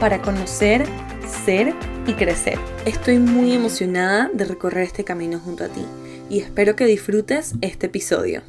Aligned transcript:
para 0.00 0.20
conocer, 0.22 0.84
ser 1.44 1.74
y 2.06 2.12
crecer. 2.14 2.58
Estoy 2.84 3.18
muy 3.18 3.52
emocionada 3.52 4.30
de 4.32 4.44
recorrer 4.44 4.84
este 4.84 5.04
camino 5.04 5.38
junto 5.38 5.64
a 5.64 5.68
ti 5.68 5.84
y 6.28 6.40
espero 6.40 6.76
que 6.76 6.86
disfrutes 6.86 7.54
este 7.60 7.86
episodio. 7.86 8.42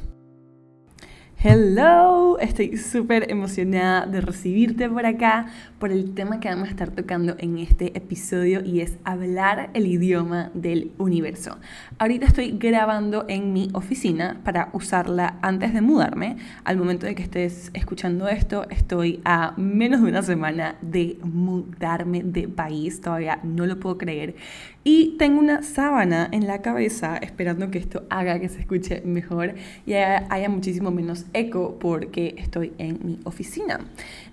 Hello, 1.38 2.38
estoy 2.38 2.78
súper 2.78 3.30
emocionada 3.30 4.06
de 4.06 4.22
recibirte 4.22 4.88
por 4.88 5.04
acá 5.04 5.46
por 5.78 5.92
el 5.92 6.14
tema 6.14 6.40
que 6.40 6.48
vamos 6.48 6.68
a 6.68 6.70
estar 6.70 6.90
tocando 6.90 7.36
en 7.38 7.58
este 7.58 7.96
episodio 7.96 8.64
y 8.64 8.80
es 8.80 8.96
hablar 9.04 9.68
el 9.74 9.86
idioma 9.86 10.50
del 10.54 10.92
universo. 10.96 11.58
Ahorita 11.98 12.24
estoy 12.24 12.52
grabando 12.52 13.26
en 13.28 13.52
mi 13.52 13.68
oficina 13.74 14.40
para 14.44 14.70
usarla 14.72 15.38
antes 15.42 15.74
de 15.74 15.82
mudarme. 15.82 16.38
Al 16.64 16.78
momento 16.78 17.04
de 17.04 17.14
que 17.14 17.22
estés 17.22 17.70
escuchando 17.74 18.28
esto, 18.28 18.66
estoy 18.70 19.20
a 19.26 19.52
menos 19.58 20.00
de 20.00 20.08
una 20.08 20.22
semana 20.22 20.76
de 20.80 21.18
mudarme 21.22 22.22
de 22.24 22.48
país, 22.48 23.02
todavía 23.02 23.40
no 23.42 23.66
lo 23.66 23.78
puedo 23.78 23.98
creer. 23.98 24.36
Y 24.88 25.16
tengo 25.18 25.40
una 25.40 25.64
sábana 25.64 26.28
en 26.30 26.46
la 26.46 26.62
cabeza 26.62 27.16
esperando 27.16 27.72
que 27.72 27.78
esto 27.78 28.04
haga 28.08 28.38
que 28.38 28.48
se 28.48 28.60
escuche 28.60 29.02
mejor 29.04 29.56
y 29.84 29.94
haya, 29.94 30.48
muchísimo 30.48 30.92
menos 30.92 31.26
eco 31.32 31.76
porque 31.80 32.36
estoy 32.38 32.72
en 32.78 33.00
mi 33.02 33.18
oficina. 33.24 33.80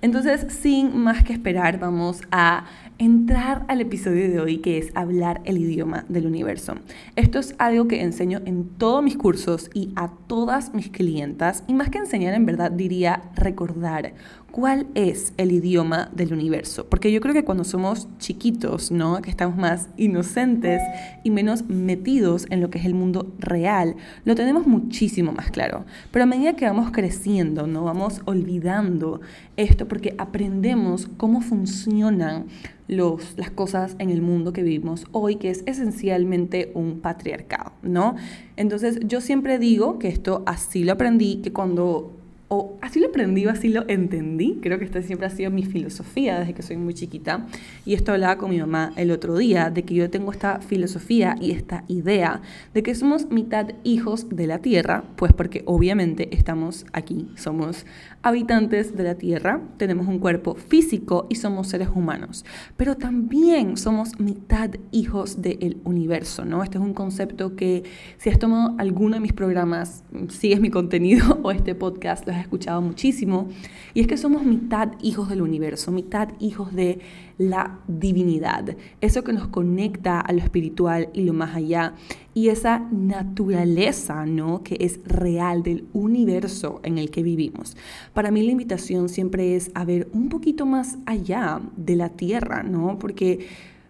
Entonces, 0.04 0.46
sin 0.54 0.96
más 0.96 1.24
que 1.24 1.34
esperar, 1.34 1.80
vamos 1.80 2.22
a 2.30 2.68
entrar 2.98 3.66
al 3.68 3.82
episodio 3.82 4.30
de 4.30 4.40
hoy 4.40 4.58
que 4.58 4.78
es 4.78 4.92
hablar 4.96 5.42
el 5.46 5.58
idioma 5.58 6.06
del 6.10 6.26
universo. 6.26 6.76
Esto 7.16 7.40
es 7.40 7.56
algo 7.58 7.88
que 7.88 8.02
enseño 8.02 8.42
en 8.46 8.70
todos 8.78 9.04
mis 9.04 9.18
cursos 9.18 9.70
y 9.74 9.92
a 9.96 10.12
todas 10.28 10.74
mis 10.74 10.90
clientas 10.90 11.64
y 11.68 11.74
más 11.74 11.90
que 11.90 11.98
enseñar 11.98 12.34
en 12.34 12.46
verdad 12.46 12.72
diría 12.72 13.24
recordar 13.36 14.14
cuál 14.54 14.86
es 14.94 15.34
el 15.38 15.52
idioma 15.52 16.12
del 16.14 16.32
universo. 16.32 16.86
Porque 16.88 17.12
yo 17.12 17.22
creo 17.22 17.34
que 17.34 17.44
cuando 17.44 17.64
somos 17.64 18.08
chiquitos, 18.20 18.92
¿no? 18.92 19.20
Que 19.24 19.32
estamos 19.32 19.58
más 19.58 19.90
inocentes 19.98 20.80
y 21.24 21.32
menos 21.32 21.64
metidos 21.68 22.46
en 22.52 22.62
lo 22.62 22.70
que 22.70 22.78
es 22.78 22.86
el 22.86 22.94
mundo 22.94 23.34
real, 23.40 23.96
lo 24.26 24.36
tenemos 24.36 24.68
muchísimo 24.68 25.32
más 25.32 25.50
claro. 25.50 25.86
Pero 26.12 26.24
a 26.24 26.28
medida 26.28 26.54
que 26.54 26.66
vamos 26.66 26.92
creciendo, 26.92 27.66
¿no? 27.66 27.84
Vamos 27.84 28.22
olvidando 28.26 29.22
esto 29.58 29.88
porque 29.88 30.14
aprendemos 30.20 31.10
cómo 31.18 31.42
funcionan 31.42 32.46
las 32.94 33.52
cosas 33.52 33.96
en 34.00 34.10
el 34.10 34.22
mundo 34.22 34.54
que 34.54 34.64
vivimos 34.64 35.06
hoy, 35.12 35.36
que 35.36 35.50
es 35.50 35.64
esencialmente 35.66 36.72
un 36.74 37.00
patriarcado, 37.00 37.74
¿no? 37.82 38.16
Entonces 38.56 39.00
yo 39.04 39.22
siempre 39.22 39.60
digo 39.60 40.00
que 40.00 40.08
esto 40.08 40.44
así 40.46 40.84
lo 40.84 40.94
aprendí, 40.94 41.38
que 41.38 41.52
cuando 41.52 42.14
o 42.54 42.78
así 42.82 43.00
lo 43.00 43.08
aprendí 43.08 43.48
o 43.48 43.50
así 43.50 43.70
lo 43.70 43.84
entendí. 43.88 44.60
Creo 44.62 44.78
que 44.78 44.86
esta 44.86 45.02
siempre 45.02 45.26
ha 45.26 45.32
sido 45.32 45.50
mi 45.50 45.64
filosofía 45.64 46.40
desde 46.40 46.54
que 46.54 46.62
soy 46.62 46.78
muy 46.78 46.94
chiquita. 46.94 47.48
Y 47.84 47.96
esto 47.96 48.12
hablaba 48.12 48.38
con 48.38 48.52
mi 48.52 48.60
mamá 48.60 48.94
el 48.96 49.10
otro 49.10 49.36
día, 49.38 49.72
de 49.72 49.84
que 49.84 49.96
yo 49.96 50.10
tengo 50.12 50.32
esta 50.32 50.60
filosofía 50.60 51.36
y 51.42 51.52
esta 51.52 51.84
idea 51.88 52.42
de 52.76 52.84
que 52.84 52.94
somos 52.94 53.32
mitad 53.32 53.70
hijos 53.84 54.30
de 54.30 54.46
la 54.46 54.60
tierra, 54.60 55.04
pues 55.16 55.34
porque 55.34 55.64
obviamente 55.66 56.30
estamos 56.36 56.86
aquí, 56.94 57.32
somos 57.38 57.88
habitantes 58.24 58.96
de 58.96 59.04
la 59.04 59.16
tierra, 59.16 59.62
tenemos 59.78 60.08
un 60.08 60.18
cuerpo 60.18 60.56
físico 60.56 61.28
y 61.30 61.36
somos 61.36 61.68
seres 61.68 61.90
humanos, 61.94 62.46
pero 62.78 62.96
también 62.96 63.76
somos 63.76 64.18
mitad 64.18 64.72
hijos 64.92 65.42
del 65.42 65.78
universo, 65.84 66.46
¿no? 66.46 66.64
Este 66.64 66.78
es 66.78 66.84
un 66.84 66.94
concepto 66.94 67.58
que 67.58 67.84
si 68.18 68.30
has 68.30 68.40
tomado 68.40 68.76
alguno 68.78 69.16
de 69.16 69.20
mis 69.20 69.34
programas, 69.34 70.06
sigues 70.30 70.62
mi 70.62 70.70
contenido 70.70 71.40
o 71.44 71.52
este 71.52 71.76
podcast, 71.76 72.26
lo 72.26 72.34
has 72.34 72.40
escuchado 72.40 72.82
muchísimo, 72.82 73.50
y 73.94 74.00
es 74.00 74.08
que 74.08 74.16
somos 74.16 74.44
mitad 74.44 74.94
hijos 75.02 75.28
del 75.28 75.42
universo, 75.42 75.92
mitad 75.92 76.30
hijos 76.40 76.74
de 76.74 77.00
la 77.38 77.80
divinidad, 77.88 78.76
eso 79.02 79.24
que 79.24 79.34
nos 79.34 79.48
conecta 79.48 80.20
a 80.20 80.32
lo 80.34 80.40
espiritual 80.40 81.10
y 81.14 81.22
lo 81.22 81.34
más 81.34 81.56
allá, 81.56 81.94
y 82.34 82.50
esa 82.50 82.80
naturaleza, 82.92 84.26
¿no? 84.26 84.64
Que 84.64 84.78
es 84.80 85.00
real 85.06 85.64
del 85.64 85.86
universo 85.94 86.80
en 86.84 86.98
el 86.98 87.12
que 87.12 87.24
vivimos. 87.24 87.78
Para 88.14 88.32
mí 88.32 88.44
la 88.44 88.52
invitación 88.52 89.10
siempre 89.10 89.56
es 89.56 89.72
a 89.74 89.86
ver 89.86 90.08
un 90.14 90.30
poquito 90.30 90.66
más 90.66 90.98
allá 91.06 91.62
de 91.78 91.96
la 91.96 92.10
tierra, 92.10 92.64
¿no? 92.64 92.98
Porque 93.00 93.48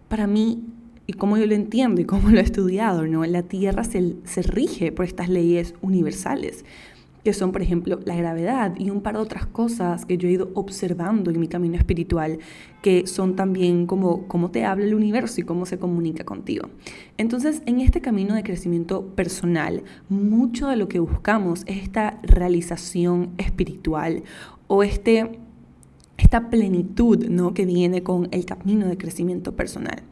para 0.08 0.26
mí 0.26 0.62
y 1.06 1.12
como 1.12 1.36
yo 1.36 1.46
lo 1.46 1.54
entiendo 1.54 2.00
y 2.00 2.04
como 2.04 2.30
lo 2.30 2.38
he 2.38 2.42
estudiado, 2.42 3.06
¿no? 3.06 3.24
La 3.26 3.42
Tierra 3.42 3.84
se, 3.84 4.14
se, 4.24 4.40
rige 4.40 4.90
por 4.90 5.04
estas 5.04 5.28
leyes 5.28 5.74
universales 5.82 6.64
que 7.24 7.32
son, 7.32 7.52
por 7.52 7.62
ejemplo, 7.62 7.98
la 8.04 8.14
gravedad 8.14 8.74
y 8.78 8.90
un 8.90 9.00
par 9.00 9.14
de 9.14 9.22
otras 9.22 9.46
cosas 9.46 10.04
que 10.04 10.18
yo 10.18 10.28
he 10.28 10.32
ido 10.32 10.50
observando 10.54 11.30
en 11.30 11.40
mi 11.40 11.48
camino 11.48 11.76
espiritual, 11.76 12.38
que 12.82 13.06
son 13.06 13.34
también 13.34 13.86
como 13.86 14.28
cómo 14.28 14.50
te 14.50 14.64
habla 14.64 14.84
el 14.84 14.94
universo 14.94 15.40
y 15.40 15.44
cómo 15.44 15.64
se 15.64 15.78
comunica 15.78 16.24
contigo. 16.24 16.68
Entonces, 17.16 17.62
en 17.64 17.80
este 17.80 18.02
camino 18.02 18.34
de 18.34 18.42
crecimiento 18.42 19.06
personal, 19.14 19.82
mucho 20.10 20.68
de 20.68 20.76
lo 20.76 20.86
que 20.88 20.98
buscamos 20.98 21.62
es 21.66 21.82
esta 21.82 22.20
realización 22.22 23.30
espiritual 23.38 24.22
o 24.66 24.82
este 24.82 25.38
esta 26.16 26.48
plenitud 26.48 27.26
¿no? 27.28 27.54
que 27.54 27.66
viene 27.66 28.02
con 28.02 28.28
el 28.30 28.44
camino 28.44 28.86
de 28.86 28.96
crecimiento 28.96 29.56
personal. 29.56 30.02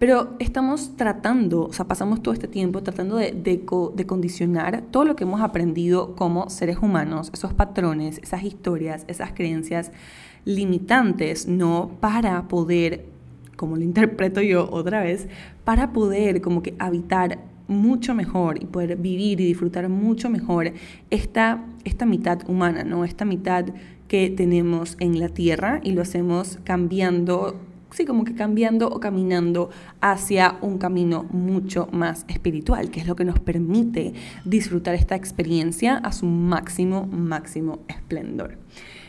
Pero 0.00 0.30
estamos 0.38 0.96
tratando, 0.96 1.66
o 1.66 1.72
sea, 1.74 1.86
pasamos 1.86 2.22
todo 2.22 2.32
este 2.32 2.48
tiempo 2.48 2.82
tratando 2.82 3.16
de, 3.16 3.32
de, 3.32 4.06
condicionar 4.06 4.80
todo 4.90 5.04
lo 5.04 5.14
que 5.14 5.24
hemos 5.24 5.42
aprendido 5.42 6.16
como 6.16 6.48
seres 6.48 6.78
humanos, 6.78 7.30
esos 7.34 7.52
patrones, 7.52 8.18
esas 8.22 8.42
historias, 8.42 9.04
esas 9.08 9.32
creencias 9.32 9.92
limitantes, 10.46 11.46
¿no? 11.46 11.90
Para 12.00 12.48
poder, 12.48 13.04
como 13.56 13.76
lo 13.76 13.82
interpreto 13.82 14.40
yo 14.40 14.70
otra 14.72 15.02
vez, 15.02 15.28
para 15.64 15.92
poder 15.92 16.40
como 16.40 16.62
que 16.62 16.74
habitar 16.78 17.40
mucho 17.68 18.14
mejor 18.14 18.56
y 18.62 18.64
poder 18.64 18.96
vivir 18.96 19.38
y 19.42 19.44
disfrutar 19.44 19.90
mucho 19.90 20.30
mejor 20.30 20.72
esta, 21.10 21.62
esta 21.84 22.06
mitad 22.06 22.40
humana, 22.48 22.84
¿no? 22.84 23.04
Esta 23.04 23.26
mitad 23.26 23.66
que 24.08 24.30
tenemos 24.30 24.96
en 24.98 25.20
la 25.20 25.28
tierra 25.28 25.78
y 25.82 25.92
lo 25.92 26.00
hacemos 26.00 26.58
cambiando 26.64 27.60
sí, 27.92 28.04
como 28.04 28.24
que 28.24 28.34
cambiando 28.34 28.88
o 28.88 29.00
caminando 29.00 29.70
hacia 30.00 30.58
un 30.60 30.78
camino 30.78 31.24
mucho 31.30 31.88
más 31.92 32.24
espiritual, 32.28 32.90
que 32.90 33.00
es 33.00 33.06
lo 33.06 33.16
que 33.16 33.24
nos 33.24 33.38
permite 33.38 34.14
disfrutar 34.44 34.94
esta 34.94 35.16
experiencia 35.16 35.96
a 35.96 36.12
su 36.12 36.26
máximo, 36.26 37.06
máximo 37.06 37.80
esplendor. 37.88 38.58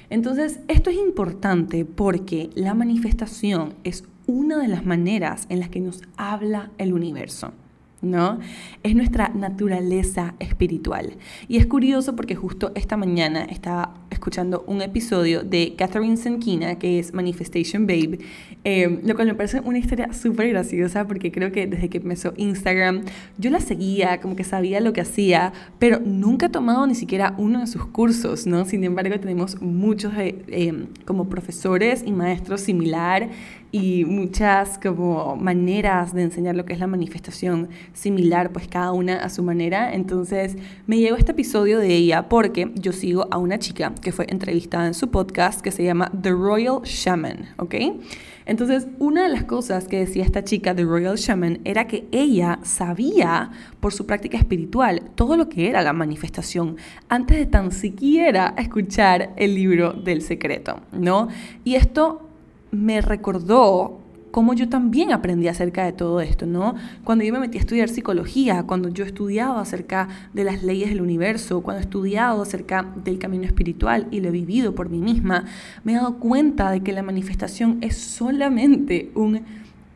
Entonces, 0.10 0.60
esto 0.68 0.90
es 0.90 0.98
importante 0.98 1.86
porque 1.86 2.50
la 2.54 2.74
manifestación 2.74 3.76
es 3.84 4.04
una 4.28 4.58
de 4.58 4.68
las 4.68 4.86
maneras 4.86 5.46
en 5.50 5.60
las 5.60 5.70
que 5.70 5.80
nos 5.80 6.02
habla 6.18 6.72
el 6.78 6.94
universo. 6.94 7.54
¿No? 8.02 8.40
Es 8.84 8.96
nuestra 8.96 9.30
naturaleza 9.30 10.34
espiritual. 10.40 11.14
Y 11.48 11.58
es 11.58 11.66
curioso 11.66 12.16
porque 12.16 12.36
justo 12.36 12.72
esta 12.76 12.98
mañana 12.98 13.44
estaba 13.44 13.96
escuchando 14.10 14.64
un 14.68 14.82
episodio 14.82 15.44
de 15.44 15.76
Catherine 15.78 16.18
Senkina, 16.18 16.78
que 16.78 17.00
es 17.00 17.14
Manifestation 17.14 17.88
Babe, 17.88 18.20
eh, 18.64 19.00
lo 19.04 19.16
cual 19.16 19.28
me 19.28 19.36
parece 19.36 19.62
una 19.62 19.78
historia 19.78 20.14
súper 20.14 20.50
graciosa 20.50 21.08
porque 21.08 21.32
creo 21.32 21.52
que 21.52 21.68
desde 21.68 21.90
que 21.90 21.98
empezó 21.98 22.34
Instagram 22.38 23.04
yo 23.38 23.50
la 23.50 23.60
seguía, 23.60 24.20
como 24.20 24.36
que 24.36 24.44
sabía 24.44 24.80
lo 24.80 24.94
que 24.94 25.02
hacía, 25.02 25.54
pero 25.80 26.00
nunca 26.04 26.48
he 26.48 26.50
tomado 26.50 26.86
ni 26.88 26.96
siquiera 26.96 27.36
uno 27.38 27.62
de 27.62 27.68
sus 27.68 27.86
cursos, 27.86 28.46
¿no? 28.46 28.66
Sin 28.66 28.84
embargo, 28.84 29.20
tenemos 29.20 29.62
muchos 29.62 30.14
eh, 30.18 30.86
como 31.06 31.30
profesores 31.30 32.04
y 32.06 32.12
maestros 32.12 32.62
similar 32.62 33.30
y 33.72 34.06
muchas 34.06 34.78
como 34.78 35.36
maneras 35.36 36.14
de 36.14 36.24
enseñar 36.24 36.56
lo 36.56 36.66
que 36.66 36.74
es 36.74 36.80
la 36.80 36.88
manifestación 36.88 37.70
similar, 37.94 38.52
pues 38.52 38.68
cada 38.68 38.92
una 38.92 39.18
a 39.18 39.30
su 39.30 39.44
manera. 39.44 39.94
Entonces 39.94 40.58
me 40.88 40.98
llegó 40.98 41.16
este 41.16 41.32
episodio 41.32 41.80
de 41.80 41.96
ella 41.96 42.28
porque 42.28 42.72
yo 42.76 42.92
sigo 42.92 43.28
a 43.32 43.38
una 43.38 43.60
chica 43.60 43.94
que 44.02 44.12
fue 44.12 44.26
entrevistada 44.30 44.88
en 44.88 44.94
su 44.94 45.10
podcast 45.10 45.62
que 45.62 45.72
se 45.72 45.84
llama 45.84 46.12
The 46.22 46.32
Royal 46.32 46.82
Shaman, 46.84 47.50
¿ok? 47.58 47.76
Entonces, 48.46 48.88
una 48.98 49.24
de 49.24 49.30
las 49.30 49.44
cosas 49.44 49.88
que 49.88 50.00
decía 50.00 50.24
esta 50.24 50.44
chica 50.44 50.76
The 50.76 50.84
Royal 50.84 51.16
Shaman 51.16 51.60
era 51.64 51.88
que 51.88 52.08
ella 52.12 52.60
sabía 52.64 53.52
por 53.80 53.94
su 53.94 54.06
práctica 54.06 54.38
espiritual 54.38 55.04
todo 55.16 55.38
lo 55.38 55.48
que 55.48 55.70
era 55.70 55.84
la 55.84 55.94
manifestación 55.94 56.78
antes 57.08 57.38
de 57.38 57.46
tan 57.46 57.72
siquiera 57.72 58.56
escuchar 58.58 59.32
el 59.38 59.56
libro 59.56 59.94
del 59.94 60.22
secreto, 60.22 60.82
¿no? 60.92 61.28
Y 61.64 61.76
esto 61.76 62.31
me 62.72 63.02
recordó 63.02 64.00
cómo 64.32 64.54
yo 64.54 64.70
también 64.70 65.12
aprendí 65.12 65.48
acerca 65.48 65.86
de 65.86 65.92
todo 65.92 66.22
esto, 66.22 66.46
¿no? 66.46 66.76
Cuando 67.04 67.24
yo 67.24 67.34
me 67.34 67.40
metí 67.40 67.58
a 67.58 67.62
estudiar 67.62 67.90
psicología, 67.90 68.64
cuando 68.64 68.90
yo 68.90 69.04
he 69.04 69.08
estudiado 69.08 69.58
acerca 69.58 70.08
de 70.34 70.44
las 70.44 70.64
leyes 70.64 70.90
del 70.90 71.02
universo, 71.02 71.62
cuando 71.62 71.82
he 71.82 71.84
estudiado 71.84 72.42
acerca 72.42 72.86
del 73.04 73.20
camino 73.20 73.44
espiritual 73.44 74.08
y 74.10 74.22
lo 74.22 74.30
he 74.30 74.32
vivido 74.32 74.74
por 74.74 74.90
mí 74.90 75.00
misma, 75.00 75.46
me 75.84 75.92
he 75.92 75.96
dado 75.96 76.18
cuenta 76.18 76.72
de 76.72 76.82
que 76.82 76.94
la 76.94 77.04
manifestación 77.04 77.78
es 77.82 77.98
solamente 77.98 79.12
un 79.16 79.42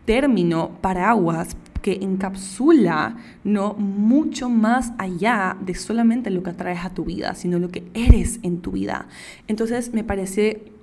término 0.06 0.71
paraguas 0.81 1.56
que 1.81 2.00
encapsula 2.01 3.16
no 3.44 3.74
mucho 3.75 4.50
más 4.50 4.94
allá 4.98 5.56
de 5.62 5.75
solamente 5.75 6.31
lo 6.31 6.42
que 6.42 6.50
atraes 6.50 6.83
a 6.83 6.89
tu 6.89 7.06
vida, 7.06 7.36
sino 7.36 7.60
lo 7.60 7.69
que 7.69 7.83
eres 7.94 8.39
en 8.42 8.62
tu 8.62 8.71
vida. 8.71 9.07
Entonces 9.48 9.94
me 9.94 10.04
parece 10.04 10.75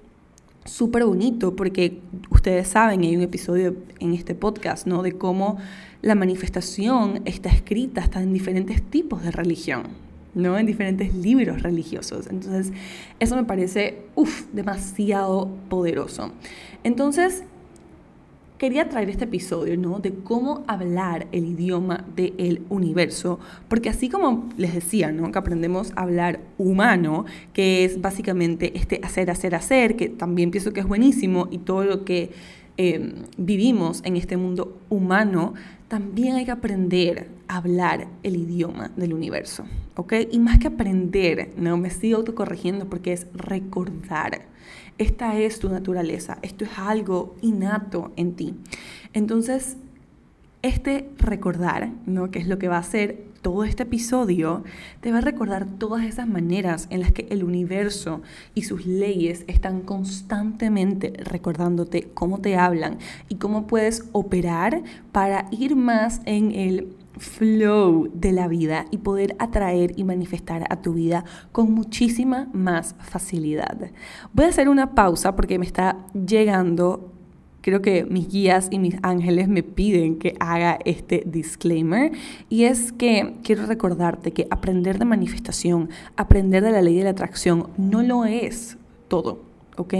súper 0.64 1.04
bonito 1.04 1.56
porque 1.56 2.00
ustedes 2.30 2.68
saben, 2.68 3.02
hay 3.02 3.16
un 3.16 3.22
episodio 3.22 3.76
en 4.00 4.14
este 4.14 4.34
podcast, 4.34 4.86
¿no? 4.86 5.02
De 5.02 5.12
cómo 5.12 5.58
la 6.02 6.14
manifestación 6.14 7.22
está 7.24 7.48
escrita 7.48 8.00
hasta 8.00 8.22
en 8.22 8.32
diferentes 8.32 8.82
tipos 8.82 9.22
de 9.22 9.30
religión, 9.30 9.84
¿no? 10.34 10.58
En 10.58 10.66
diferentes 10.66 11.14
libros 11.14 11.62
religiosos. 11.62 12.26
Entonces, 12.28 12.72
eso 13.20 13.36
me 13.36 13.44
parece, 13.44 14.02
uff, 14.14 14.44
demasiado 14.52 15.48
poderoso. 15.68 16.32
Entonces, 16.84 17.44
quería 18.62 18.88
traer 18.88 19.10
este 19.10 19.24
episodio, 19.24 19.76
¿no? 19.76 19.98
De 19.98 20.14
cómo 20.14 20.62
hablar 20.68 21.26
el 21.32 21.46
idioma 21.46 22.04
del 22.14 22.62
universo, 22.68 23.40
porque 23.66 23.88
así 23.88 24.08
como 24.08 24.48
les 24.56 24.72
decía, 24.72 25.10
¿no? 25.10 25.32
Que 25.32 25.38
aprendemos 25.40 25.90
a 25.96 26.02
hablar 26.02 26.38
humano, 26.58 27.24
que 27.54 27.84
es 27.84 28.00
básicamente 28.00 28.70
este 28.78 29.00
hacer, 29.02 29.32
hacer, 29.32 29.56
hacer, 29.56 29.96
que 29.96 30.08
también 30.08 30.52
pienso 30.52 30.72
que 30.72 30.78
es 30.78 30.86
buenísimo, 30.86 31.48
y 31.50 31.58
todo 31.58 31.82
lo 31.82 32.04
que 32.04 32.30
eh, 32.76 33.24
vivimos 33.36 34.00
en 34.04 34.16
este 34.16 34.36
mundo 34.36 34.78
humano, 34.90 35.54
también 35.88 36.36
hay 36.36 36.44
que 36.44 36.52
aprender 36.52 37.30
a 37.48 37.56
hablar 37.56 38.06
el 38.22 38.36
idioma 38.36 38.92
del 38.94 39.12
universo, 39.12 39.64
¿ok? 39.96 40.12
Y 40.30 40.38
más 40.38 40.60
que 40.60 40.68
aprender, 40.68 41.50
no 41.56 41.76
me 41.78 41.90
sigo 41.90 42.18
autocorrigiendo 42.18 42.88
porque 42.88 43.12
es 43.12 43.26
recordar. 43.34 44.42
Esta 45.02 45.36
es 45.36 45.58
tu 45.58 45.68
naturaleza, 45.68 46.38
esto 46.42 46.64
es 46.64 46.78
algo 46.78 47.34
innato 47.42 48.12
en 48.14 48.34
ti. 48.36 48.54
Entonces, 49.12 49.76
este 50.62 51.10
recordar, 51.18 51.90
¿no? 52.06 52.30
que 52.30 52.38
es 52.38 52.46
lo 52.46 52.56
que 52.60 52.68
va 52.68 52.76
a 52.76 52.80
hacer 52.80 53.24
todo 53.42 53.64
este 53.64 53.82
episodio, 53.82 54.62
te 55.00 55.10
va 55.10 55.18
a 55.18 55.20
recordar 55.20 55.66
todas 55.66 56.04
esas 56.04 56.28
maneras 56.28 56.86
en 56.90 57.00
las 57.00 57.10
que 57.10 57.26
el 57.30 57.42
universo 57.42 58.22
y 58.54 58.62
sus 58.62 58.86
leyes 58.86 59.44
están 59.48 59.80
constantemente 59.80 61.12
recordándote 61.24 62.10
cómo 62.14 62.38
te 62.38 62.56
hablan 62.56 62.98
y 63.28 63.34
cómo 63.38 63.66
puedes 63.66 64.04
operar 64.12 64.84
para 65.10 65.46
ir 65.50 65.74
más 65.74 66.20
en 66.26 66.52
el 66.52 66.94
flow 67.22 68.10
de 68.12 68.32
la 68.32 68.48
vida 68.48 68.86
y 68.90 68.98
poder 68.98 69.36
atraer 69.38 69.92
y 69.96 70.04
manifestar 70.04 70.64
a 70.68 70.82
tu 70.82 70.94
vida 70.94 71.24
con 71.52 71.72
muchísima 71.72 72.48
más 72.52 72.94
facilidad. 72.98 73.90
Voy 74.32 74.46
a 74.46 74.48
hacer 74.48 74.68
una 74.68 74.94
pausa 74.94 75.36
porque 75.36 75.58
me 75.58 75.66
está 75.66 75.96
llegando, 76.12 77.12
creo 77.60 77.80
que 77.80 78.04
mis 78.04 78.28
guías 78.28 78.68
y 78.70 78.78
mis 78.78 78.96
ángeles 79.02 79.48
me 79.48 79.62
piden 79.62 80.18
que 80.18 80.34
haga 80.40 80.78
este 80.84 81.22
disclaimer 81.24 82.12
y 82.48 82.64
es 82.64 82.92
que 82.92 83.36
quiero 83.42 83.66
recordarte 83.66 84.32
que 84.32 84.46
aprender 84.50 84.98
de 84.98 85.04
manifestación, 85.04 85.88
aprender 86.16 86.62
de 86.64 86.72
la 86.72 86.82
ley 86.82 86.96
de 86.96 87.04
la 87.04 87.10
atracción 87.10 87.68
no 87.76 88.02
lo 88.02 88.24
es 88.24 88.76
todo 89.08 89.51
¿ok? 89.76 89.94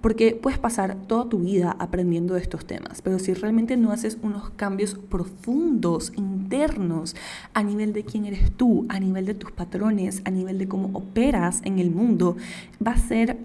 Porque 0.00 0.38
puedes 0.40 0.58
pasar 0.58 0.96
toda 1.06 1.28
tu 1.28 1.40
vida 1.40 1.76
aprendiendo 1.78 2.34
de 2.34 2.40
estos 2.40 2.66
temas, 2.66 3.02
pero 3.02 3.18
si 3.18 3.34
realmente 3.34 3.76
no 3.76 3.92
haces 3.92 4.18
unos 4.22 4.50
cambios 4.50 4.94
profundos, 4.94 6.12
internos, 6.16 7.16
a 7.54 7.62
nivel 7.62 7.92
de 7.92 8.04
quién 8.04 8.24
eres 8.24 8.52
tú, 8.52 8.86
a 8.88 9.00
nivel 9.00 9.26
de 9.26 9.34
tus 9.34 9.52
patrones, 9.52 10.22
a 10.24 10.30
nivel 10.30 10.58
de 10.58 10.68
cómo 10.68 10.90
operas 10.92 11.60
en 11.64 11.78
el 11.78 11.90
mundo, 11.90 12.36
va 12.84 12.92
a 12.92 12.98
ser 12.98 13.38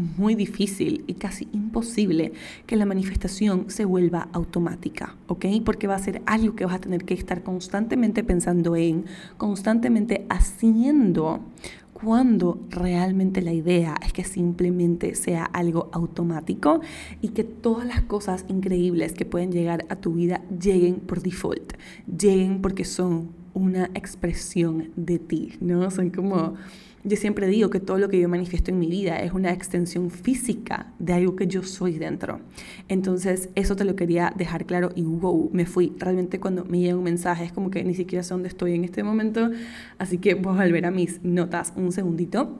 muy 0.00 0.34
difícil 0.34 1.04
y 1.06 1.14
casi 1.14 1.48
imposible 1.52 2.32
que 2.66 2.76
la 2.76 2.86
manifestación 2.86 3.66
se 3.68 3.84
vuelva 3.84 4.28
automática, 4.32 5.16
¿ok? 5.26 5.46
Porque 5.64 5.86
va 5.86 5.94
a 5.94 5.98
ser 5.98 6.22
algo 6.26 6.56
que 6.56 6.64
vas 6.64 6.74
a 6.74 6.80
tener 6.80 7.04
que 7.04 7.14
estar 7.14 7.42
constantemente 7.42 8.24
pensando 8.24 8.76
en, 8.76 9.04
constantemente 9.36 10.26
haciendo 10.28 11.40
cuando 12.02 12.58
realmente 12.70 13.42
la 13.42 13.52
idea 13.52 13.96
es 14.04 14.12
que 14.12 14.24
simplemente 14.24 15.14
sea 15.14 15.44
algo 15.44 15.90
automático 15.92 16.80
y 17.20 17.28
que 17.28 17.44
todas 17.44 17.86
las 17.86 18.02
cosas 18.02 18.44
increíbles 18.48 19.12
que 19.12 19.24
pueden 19.24 19.52
llegar 19.52 19.84
a 19.88 19.96
tu 19.96 20.14
vida 20.14 20.42
lleguen 20.48 20.96
por 20.96 21.22
default, 21.22 21.74
lleguen 22.06 22.62
porque 22.62 22.84
son 22.84 23.30
una 23.52 23.86
expresión 23.94 24.90
de 24.96 25.18
ti, 25.18 25.54
¿no? 25.60 25.90
Son 25.90 26.10
como 26.10 26.54
yo 27.02 27.16
siempre 27.16 27.46
digo 27.46 27.70
que 27.70 27.80
todo 27.80 27.98
lo 27.98 28.08
que 28.08 28.20
yo 28.20 28.28
manifiesto 28.28 28.70
en 28.70 28.78
mi 28.78 28.88
vida 28.88 29.20
es 29.20 29.32
una 29.32 29.52
extensión 29.52 30.10
física 30.10 30.92
de 30.98 31.14
algo 31.14 31.34
que 31.34 31.46
yo 31.46 31.62
soy 31.62 31.98
dentro. 31.98 32.40
Entonces, 32.88 33.48
eso 33.54 33.74
te 33.74 33.84
lo 33.84 33.96
quería 33.96 34.32
dejar 34.36 34.66
claro 34.66 34.90
y 34.94 35.02
wow, 35.02 35.50
me 35.52 35.64
fui. 35.64 35.94
Realmente 35.98 36.40
cuando 36.40 36.64
me 36.66 36.78
llega 36.78 36.96
un 36.96 37.04
mensaje 37.04 37.44
es 37.44 37.52
como 37.52 37.70
que 37.70 37.82
ni 37.84 37.94
siquiera 37.94 38.22
sé 38.22 38.34
dónde 38.34 38.48
estoy 38.48 38.74
en 38.74 38.84
este 38.84 39.02
momento. 39.02 39.50
Así 39.98 40.18
que 40.18 40.34
voy 40.34 40.58
a 40.58 40.64
volver 40.64 40.84
a 40.84 40.90
mis 40.90 41.24
notas 41.24 41.72
un 41.74 41.90
segundito 41.92 42.58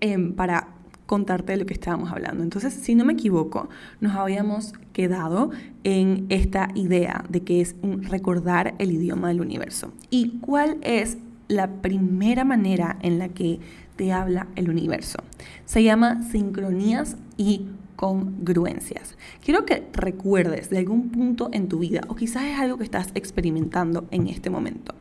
em, 0.00 0.34
para 0.34 0.74
contarte 1.06 1.52
de 1.52 1.58
lo 1.58 1.64
que 1.64 1.72
estábamos 1.72 2.12
hablando. 2.12 2.42
Entonces, 2.42 2.74
si 2.74 2.94
no 2.94 3.06
me 3.06 3.14
equivoco, 3.14 3.70
nos 4.00 4.14
habíamos 4.14 4.74
quedado 4.92 5.50
en 5.82 6.26
esta 6.28 6.68
idea 6.74 7.24
de 7.30 7.40
que 7.40 7.62
es 7.62 7.76
recordar 8.02 8.74
el 8.78 8.92
idioma 8.92 9.28
del 9.28 9.40
universo. 9.40 9.90
¿Y 10.10 10.38
cuál 10.40 10.76
es 10.82 11.16
la 11.48 11.68
primera 11.82 12.44
manera 12.44 12.98
en 13.02 13.18
la 13.18 13.30
que 13.30 13.58
te 13.96 14.12
habla 14.12 14.46
el 14.54 14.70
universo. 14.70 15.18
Se 15.64 15.82
llama 15.82 16.22
sincronías 16.22 17.16
y 17.36 17.66
congruencias. 17.96 19.16
Quiero 19.44 19.66
que 19.66 19.88
recuerdes 19.92 20.70
de 20.70 20.78
algún 20.78 21.08
punto 21.08 21.50
en 21.52 21.68
tu 21.68 21.80
vida, 21.80 22.02
o 22.06 22.14
quizás 22.14 22.44
es 22.44 22.58
algo 22.58 22.78
que 22.78 22.84
estás 22.84 23.10
experimentando 23.14 24.06
en 24.12 24.28
este 24.28 24.50
momento. 24.50 24.94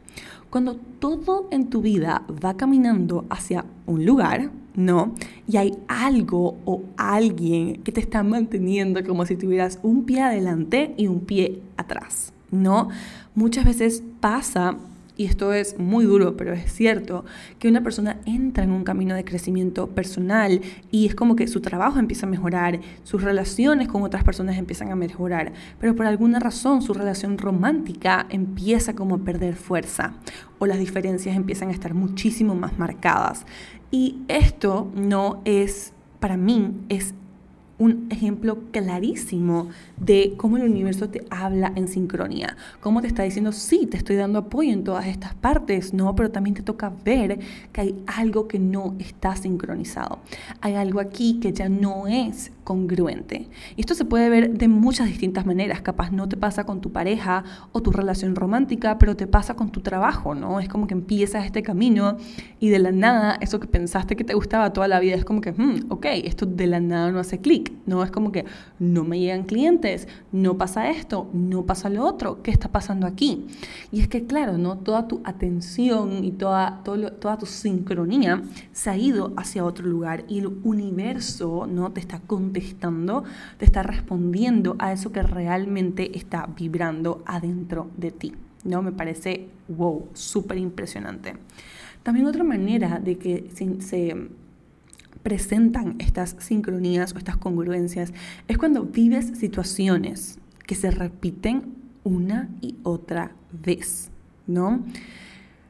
Cuando 0.50 0.76
todo 0.76 1.48
en 1.52 1.70
tu 1.70 1.82
vida 1.82 2.24
va 2.44 2.58
caminando 2.58 3.26
hacia 3.30 3.66
un 3.86 4.04
lugar, 4.06 4.50
¿no? 4.74 5.14
Y 5.48 5.58
hay 5.58 5.78
algo 5.88 6.58
o 6.66 6.82
alguien 6.98 7.84
que 7.84 7.92
te 7.92 8.00
está 8.00 8.24
manteniendo 8.24 9.04
como 9.04 9.26
si 9.26 9.36
tuvieras 9.36 9.80
un 9.84 10.06
pie 10.06 10.22
adelante 10.22 10.96
y 10.98 11.06
un 11.08 11.20
pie 11.20 11.62
atrás, 11.76 12.34
¿no? 12.50 12.90
Muchas 13.36 13.66
veces 13.66 14.02
pasa 14.20 14.78
y 15.18 15.26
esto 15.26 15.52
es 15.52 15.80
muy 15.80 16.06
duro, 16.06 16.38
pero 16.38 16.54
es 16.54 16.72
cierto, 16.72 17.26
que 17.60 17.68
una 17.68 17.82
persona 17.82 18.20
entra 18.26 18.64
en 18.64 18.72
un 18.72 18.84
camino 18.84 19.16
de 19.16 19.26
crecimiento 19.26 19.88
personal 19.88 20.62
y 20.92 21.08
es 21.08 21.16
como 21.16 21.36
que 21.36 21.48
su 21.48 21.60
trabajo 21.60 22.00
empieza 22.00 22.28
a 22.28 22.30
mejorar, 22.30 22.80
sus 23.04 23.24
relaciones 23.24 23.88
con 23.88 24.04
otras 24.04 24.24
personas 24.24 24.58
empiezan 24.58 24.92
a 24.92 24.96
mejorar, 24.96 25.54
pero 25.80 25.96
por 25.96 26.06
alguna 26.06 26.40
razón 26.40 26.82
su 26.82 26.94
relación 26.94 27.38
romántica 27.38 28.28
empieza 28.30 28.96
como 28.96 29.16
a 29.16 29.20
perder 29.20 29.56
fuerza 29.56 30.14
o 30.60 30.68
las 30.68 30.80
diferencias 30.80 31.36
empiezan 31.36 31.70
a 31.70 31.74
estar 31.74 31.94
muchísimo 31.94 32.56
más 32.56 32.78
marcadas. 32.78 33.46
Y 33.90 34.20
esto 34.28 34.92
no 34.96 35.42
es, 35.46 35.94
para 36.20 36.38
mí, 36.38 36.74
es 36.90 37.16
un 37.80 38.08
ejemplo 38.10 38.60
clarísimo 38.72 39.70
de 39.98 40.36
cómo 40.38 40.58
el 40.58 40.64
universo 40.64 41.10
te 41.10 41.26
habla 41.30 41.74
en 41.76 41.88
sincronía, 41.88 42.56
cómo 42.80 43.02
te 43.02 43.08
está 43.08 43.24
diciendo, 43.24 43.52
sí, 43.52 43.88
te 43.88 43.98
estoy 43.98 44.16
dando 44.16 44.40
apoyo 44.40 44.72
en 44.72 44.84
todas 44.84 45.08
estas 45.08 45.34
partes, 45.34 45.94
no, 45.94 46.16
pero 46.16 46.30
también 46.32 46.56
te 46.56 46.62
toca 46.62 46.92
ver 47.04 47.40
que 47.72 47.82
hay 47.82 48.04
algo 48.06 48.48
que 48.48 48.60
no 48.60 48.96
está 49.00 49.36
sincronizado, 49.36 50.20
hay 50.62 50.76
algo 50.76 51.00
aquí 51.00 51.40
que 51.40 51.52
ya 51.52 51.70
no 51.70 52.08
es 52.08 52.52
congruente. 52.64 53.48
Y 53.76 53.82
esto 53.82 53.96
se 53.96 54.04
puede 54.04 54.30
ver 54.30 54.58
de 54.58 54.68
muchas 54.68 55.08
distintas 55.08 55.46
maneras, 55.46 55.82
capaz 55.82 56.12
no 56.12 56.28
te 56.28 56.36
pasa 56.36 56.66
con 56.66 56.82
tu 56.82 56.92
pareja 56.92 57.44
o 57.72 57.82
tu 57.82 57.92
relación 57.92 58.36
romántica, 58.36 58.98
pero 59.00 59.16
te 59.16 59.26
pasa 59.26 59.56
con 59.56 59.72
tu 59.72 59.80
trabajo, 59.80 60.36
¿no? 60.36 60.60
Es 60.60 60.68
como 60.68 60.86
que 60.86 60.94
empiezas 60.94 61.46
este 61.46 61.64
camino 61.64 62.18
y 62.60 62.70
de 62.70 62.80
la 62.80 62.92
nada, 62.92 63.38
eso 63.40 63.60
que 63.60 63.68
pensaste 63.68 64.16
que 64.18 64.26
te 64.26 64.34
gustaba 64.34 64.74
toda 64.74 64.88
la 64.90 65.00
vida, 65.00 65.16
es 65.16 65.24
como 65.24 65.40
que, 65.40 65.54
hmm, 65.54 65.86
ok, 65.90 66.06
esto 66.26 66.46
de 66.46 66.68
la 66.68 66.82
nada 66.82 67.10
no 67.12 67.20
hace 67.20 67.40
clic, 67.40 67.72
¿no? 67.86 68.04
Es 68.04 68.12
como 68.12 68.32
que 68.32 68.44
no 68.80 69.06
me 69.06 69.18
llegan 69.18 69.44
clientes, 69.44 69.87
no 70.32 70.58
pasa 70.58 70.90
esto, 70.90 71.30
no 71.34 71.66
pasa 71.66 71.90
lo 71.90 72.06
otro, 72.06 72.42
¿qué 72.42 72.52
está 72.52 72.70
pasando 72.70 73.08
aquí? 73.08 73.48
Y 73.92 74.02
es 74.02 74.08
que, 74.08 74.26
claro, 74.26 74.58
¿no? 74.58 74.78
Toda 74.78 75.08
tu 75.08 75.22
atención 75.24 76.24
y 76.24 76.32
toda, 76.32 76.82
toda 76.84 77.38
tu 77.38 77.46
sincronía 77.46 78.42
se 78.72 78.90
ha 78.90 78.98
ido 78.98 79.34
hacia 79.38 79.64
otro 79.64 79.86
lugar 79.86 80.26
y 80.28 80.40
el 80.40 80.48
universo, 80.64 81.68
¿no? 81.68 81.92
Te 81.92 82.00
está 82.00 82.20
contando 82.20 82.48
estando, 82.60 83.24
te 83.58 83.66
está 83.66 83.84
respondiendo 83.84 84.76
a 84.80 84.94
eso 84.94 85.12
que 85.12 85.22
realmente 85.22 86.18
está 86.18 86.48
vibrando 86.48 87.24
adentro 87.26 87.90
de 87.98 88.12
ti. 88.12 88.34
¿no? 88.64 88.82
Me 88.82 88.92
parece, 88.92 89.48
wow, 89.68 90.08
súper 90.14 90.58
impresionante. 90.58 91.36
También 92.04 92.26
otra 92.28 92.44
manera 92.44 93.00
de 93.00 93.18
que 93.18 93.50
se, 93.54 94.30
presentan 95.18 95.96
estas 96.00 96.36
sincronías 96.40 97.14
o 97.14 97.18
estas 97.18 97.38
congruencias 97.38 98.14
es 98.48 98.58
cuando 98.58 98.84
vives 98.84 99.38
situaciones 99.38 100.40
que 100.66 100.76
se 100.76 100.92
repiten 100.92 101.76
una 102.04 102.50
y 102.62 102.76
otra 102.84 103.32
vez, 103.52 104.10
¿no? 104.46 104.84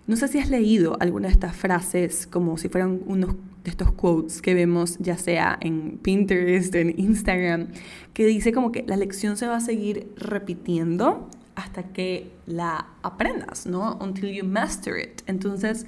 No 0.07 0.15
sé 0.15 0.27
si 0.29 0.39
has 0.39 0.49
leído 0.49 0.97
alguna 1.01 1.27
de 1.27 1.33
estas 1.33 1.55
frases 1.55 2.27
como 2.27 2.57
si 2.57 2.69
fueran 2.69 3.01
unos 3.07 3.35
de 3.63 3.71
estos 3.71 3.91
quotes 3.91 4.41
que 4.41 4.53
vemos 4.53 4.97
ya 4.99 5.17
sea 5.17 5.57
en 5.59 5.97
Pinterest, 6.01 6.73
en 6.75 6.97
Instagram, 6.97 7.67
que 8.13 8.25
dice 8.25 8.53
como 8.53 8.71
que 8.71 8.85
la 8.87 8.95
lección 8.95 9.35
se 9.35 9.47
va 9.47 9.57
a 9.57 9.59
seguir 9.61 10.09
repitiendo 10.15 11.29
hasta 11.55 11.83
que 11.83 12.31
la 12.45 12.87
aprendas, 13.03 13.65
¿no? 13.65 13.97
Until 13.99 14.31
you 14.31 14.45
master 14.45 14.97
it. 14.97 15.21
Entonces, 15.27 15.85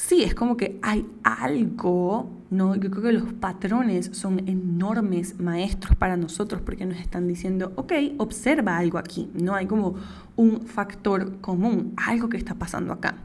sí, 0.00 0.22
es 0.22 0.34
como 0.34 0.56
que 0.56 0.78
hay 0.82 1.06
algo, 1.22 2.30
¿no? 2.50 2.74
Yo 2.74 2.90
creo 2.90 3.02
que 3.02 3.12
los 3.12 3.32
patrones 3.34 4.10
son 4.12 4.48
enormes 4.48 5.38
maestros 5.38 5.94
para 5.96 6.16
nosotros 6.16 6.62
porque 6.62 6.86
nos 6.86 6.98
están 6.98 7.28
diciendo, 7.28 7.72
ok, 7.76 7.92
observa 8.16 8.78
algo 8.78 8.98
aquí, 8.98 9.30
¿no? 9.34 9.54
Hay 9.54 9.66
como 9.66 9.94
un 10.36 10.62
factor 10.62 11.40
común, 11.40 11.92
algo 11.96 12.28
que 12.30 12.38
está 12.38 12.54
pasando 12.54 12.94
acá. 12.94 13.16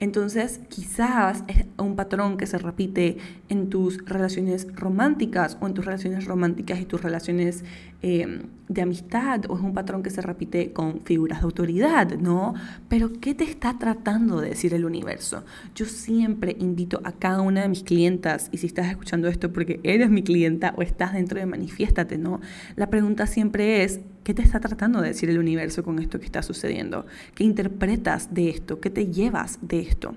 Entonces, 0.00 0.60
quizás 0.70 1.44
es 1.46 1.66
un 1.76 1.94
patrón 1.94 2.38
que 2.38 2.46
se 2.46 2.56
repite 2.56 3.18
en 3.50 3.68
tus 3.68 4.02
relaciones 4.06 4.66
románticas 4.74 5.58
o 5.60 5.66
en 5.66 5.74
tus 5.74 5.84
relaciones 5.84 6.24
románticas 6.24 6.80
y 6.80 6.86
tus 6.86 7.02
relaciones 7.02 7.64
eh, 8.00 8.42
de 8.68 8.82
amistad, 8.82 9.42
o 9.48 9.56
es 9.56 9.62
un 9.62 9.74
patrón 9.74 10.02
que 10.02 10.08
se 10.08 10.22
repite 10.22 10.72
con 10.72 11.02
figuras 11.02 11.40
de 11.40 11.44
autoridad, 11.44 12.12
¿no? 12.18 12.54
Pero, 12.88 13.12
¿qué 13.20 13.34
te 13.34 13.44
está 13.44 13.78
tratando 13.78 14.40
de 14.40 14.50
decir 14.50 14.72
el 14.72 14.86
universo? 14.86 15.44
Yo 15.74 15.84
siempre 15.84 16.56
invito 16.58 17.02
a 17.04 17.12
cada 17.12 17.42
una 17.42 17.60
de 17.60 17.68
mis 17.68 17.82
clientas, 17.82 18.48
y 18.52 18.56
si 18.58 18.68
estás 18.68 18.88
escuchando 18.88 19.28
esto 19.28 19.52
porque 19.52 19.80
eres 19.82 20.08
mi 20.08 20.22
clienta 20.22 20.72
o 20.78 20.82
estás 20.82 21.12
dentro 21.12 21.38
de 21.38 21.44
Manifiéstate, 21.44 22.16
¿no? 22.16 22.40
La 22.76 22.88
pregunta 22.88 23.26
siempre 23.26 23.84
es, 23.84 24.00
¿Qué 24.30 24.34
te 24.34 24.42
está 24.42 24.60
tratando 24.60 25.00
de 25.00 25.08
decir 25.08 25.28
el 25.28 25.40
universo 25.40 25.82
con 25.82 25.98
esto 25.98 26.20
que 26.20 26.26
está 26.26 26.40
sucediendo? 26.40 27.04
¿Qué 27.34 27.42
interpretas 27.42 28.32
de 28.32 28.48
esto? 28.48 28.78
¿Qué 28.78 28.88
te 28.88 29.08
llevas 29.08 29.58
de 29.60 29.80
esto? 29.80 30.14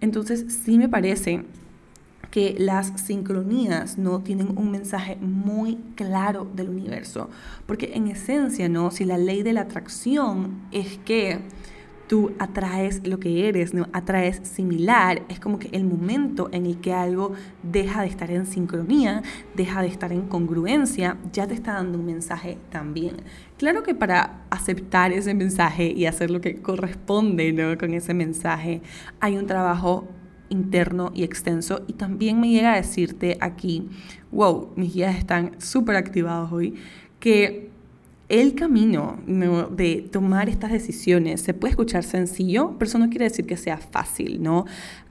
Entonces, 0.00 0.46
sí 0.64 0.78
me 0.78 0.88
parece 0.88 1.44
que 2.32 2.56
las 2.58 3.00
sincronías 3.00 3.98
no 3.98 4.18
tienen 4.18 4.58
un 4.58 4.72
mensaje 4.72 5.14
muy 5.14 5.78
claro 5.94 6.50
del 6.56 6.70
universo, 6.70 7.30
porque 7.64 7.92
en 7.94 8.08
esencia, 8.08 8.68
¿no? 8.68 8.90
Si 8.90 9.04
la 9.04 9.16
ley 9.16 9.44
de 9.44 9.52
la 9.52 9.60
atracción 9.60 10.62
es 10.72 10.98
que 10.98 11.38
tú 12.12 12.30
atraes 12.38 13.06
lo 13.06 13.18
que 13.18 13.48
eres, 13.48 13.72
¿no? 13.72 13.88
atraes 13.94 14.42
similar. 14.46 15.22
Es 15.30 15.40
como 15.40 15.58
que 15.58 15.70
el 15.72 15.84
momento 15.84 16.50
en 16.52 16.66
el 16.66 16.76
que 16.78 16.92
algo 16.92 17.32
deja 17.62 18.02
de 18.02 18.08
estar 18.08 18.30
en 18.30 18.44
sincronía, 18.44 19.22
deja 19.56 19.80
de 19.80 19.88
estar 19.88 20.12
en 20.12 20.28
congruencia, 20.28 21.16
ya 21.32 21.46
te 21.46 21.54
está 21.54 21.72
dando 21.72 21.98
un 21.98 22.04
mensaje 22.04 22.58
también. 22.68 23.16
Claro 23.56 23.82
que 23.82 23.94
para 23.94 24.44
aceptar 24.50 25.10
ese 25.10 25.32
mensaje 25.32 25.90
y 25.90 26.04
hacer 26.04 26.30
lo 26.30 26.42
que 26.42 26.60
corresponde 26.60 27.50
¿no? 27.54 27.78
con 27.78 27.94
ese 27.94 28.12
mensaje, 28.12 28.82
hay 29.18 29.38
un 29.38 29.46
trabajo 29.46 30.06
interno 30.50 31.12
y 31.14 31.22
extenso 31.22 31.80
y 31.86 31.94
también 31.94 32.38
me 32.38 32.50
llega 32.50 32.74
a 32.74 32.76
decirte 32.76 33.38
aquí, 33.40 33.88
wow, 34.30 34.68
mis 34.76 34.92
guías 34.92 35.16
están 35.16 35.58
súper 35.62 35.96
activados 35.96 36.52
hoy, 36.52 36.74
que 37.20 37.70
el 38.32 38.54
camino 38.54 39.18
de 39.26 40.08
tomar 40.10 40.48
estas 40.48 40.72
decisiones 40.72 41.42
se 41.42 41.52
puede 41.52 41.72
escuchar 41.72 42.02
sencillo, 42.02 42.74
pero 42.78 42.88
eso 42.88 42.98
no 42.98 43.10
quiere 43.10 43.26
decir 43.26 43.44
que 43.44 43.58
sea 43.58 43.76
fácil, 43.76 44.42
¿no? 44.42 44.64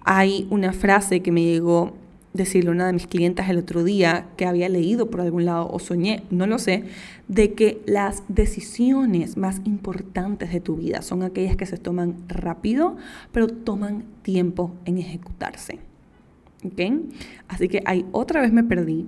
Hay 0.04 0.48
una 0.50 0.74
frase 0.74 1.22
que 1.22 1.32
me 1.32 1.44
llegó 1.44 1.94
decirle 2.34 2.72
a 2.72 2.74
una 2.74 2.88
de 2.88 2.94
mis 2.94 3.06
clientes 3.06 3.48
el 3.48 3.60
otro 3.60 3.84
día 3.84 4.25
que 4.38 4.48
había 4.48 4.70
leído 4.70 5.12
por 5.12 5.22
algún 5.22 5.46
lado 5.46 5.70
o 5.72 5.78
soñé, 5.78 6.24
no 6.32 6.48
lo 6.48 6.58
sé, 6.58 6.86
de 7.28 7.54
que 7.54 7.84
las 7.86 8.24
decisiones 8.28 9.38
más 9.38 9.62
importantes 9.66 10.51
de 10.51 10.60
tu 10.60 10.78
vida 10.78 11.04
son 11.04 11.22
aquellas 11.22 11.56
que 11.56 11.68
se 11.68 11.78
toman 11.78 12.16
rápido, 12.28 12.98
pero 13.32 13.48
toman 13.50 14.04
tiempo 14.24 14.74
en 14.86 14.98
ejecutarse. 14.98 15.78
¿Ok? 16.66 16.82
Así 17.48 17.68
que 17.68 17.84
ahí 17.86 18.04
otra 18.13 18.42
vez 18.42 18.51
me 18.51 18.63
perdí. 18.63 19.06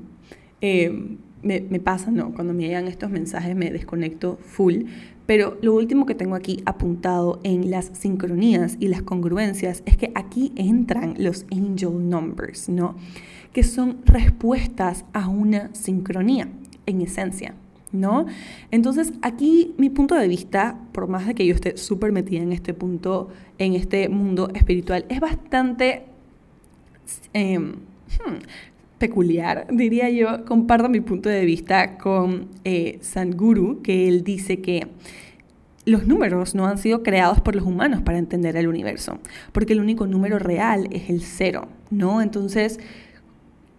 Eh, 0.62 1.18
me, 1.44 1.62
pasa, 1.80 2.10
no, 2.10 2.34
cuando 2.34 2.54
me 2.54 2.64
llegan 2.64 2.88
estos 2.88 3.10
mensajes 3.10 3.56
me 3.56 3.70
desconecto 3.70 4.38
full, 4.38 4.84
pero 5.26 5.58
lo 5.62 5.74
último 5.74 6.06
que 6.06 6.16
tengo 6.16 6.36
aquí 6.36 6.62
apuntado 6.66 7.40
en 7.44 7.70
las 7.70 7.92
sincronías 7.94 8.78
y 8.80 8.88
las 8.88 9.02
congruencias 9.02 9.84
es 9.86 9.98
que 9.98 10.12
aquí 10.16 10.52
entran 10.56 11.16
los 11.18 11.46
angel 11.52 12.10
numbers, 12.10 12.70
¿no? 12.70 12.96
Que 13.54 13.64
son 13.64 14.00
respuestas 14.06 15.06
a 15.14 15.30
una 15.30 15.74
sincronía, 15.74 16.50
en 16.86 17.02
esencia, 17.02 17.56
¿no? 17.92 18.26
Entonces, 18.72 19.14
aquí 19.22 19.74
mi 19.78 19.90
punto 19.90 20.16
de 20.16 20.28
vista, 20.28 20.80
por 20.92 21.08
más 21.08 21.26
de 21.28 21.36
que 21.36 21.46
yo 21.46 21.56
esté 21.56 21.78
súper 21.78 22.12
metida 22.12 22.42
en 22.42 22.52
este 22.52 22.74
punto, 22.74 23.30
en 23.58 23.74
este 23.76 24.10
mundo 24.10 24.50
espiritual, 24.54 25.06
es 25.10 25.20
bastante... 25.20 26.06
Em, 27.34 27.72
hmm, 27.72 28.40
peculiar, 29.04 29.68
diría 29.70 30.10
yo, 30.10 30.46
comparto 30.46 30.88
mi 30.88 31.02
punto 31.02 31.28
de 31.28 31.44
vista 31.44 31.98
con 31.98 32.48
eh, 32.64 33.00
Sanguru, 33.02 33.82
que 33.82 34.08
él 34.08 34.24
dice 34.24 34.62
que 34.62 34.88
los 35.84 36.08
números 36.08 36.56
no 36.56 36.68
han 36.68 36.78
sido 36.78 37.04
creados 37.04 37.42
por 37.42 37.54
los 37.54 37.66
humanos 37.66 38.02
para 38.02 38.18
entender 38.18 38.56
el 38.56 38.70
universo, 38.70 39.20
porque 39.52 39.74
el 39.74 39.82
único 39.82 40.08
número 40.08 40.40
real 40.40 40.88
es 40.92 41.10
el 41.10 41.20
cero, 41.20 41.68
¿no? 41.90 42.22
Entonces, 42.22 42.80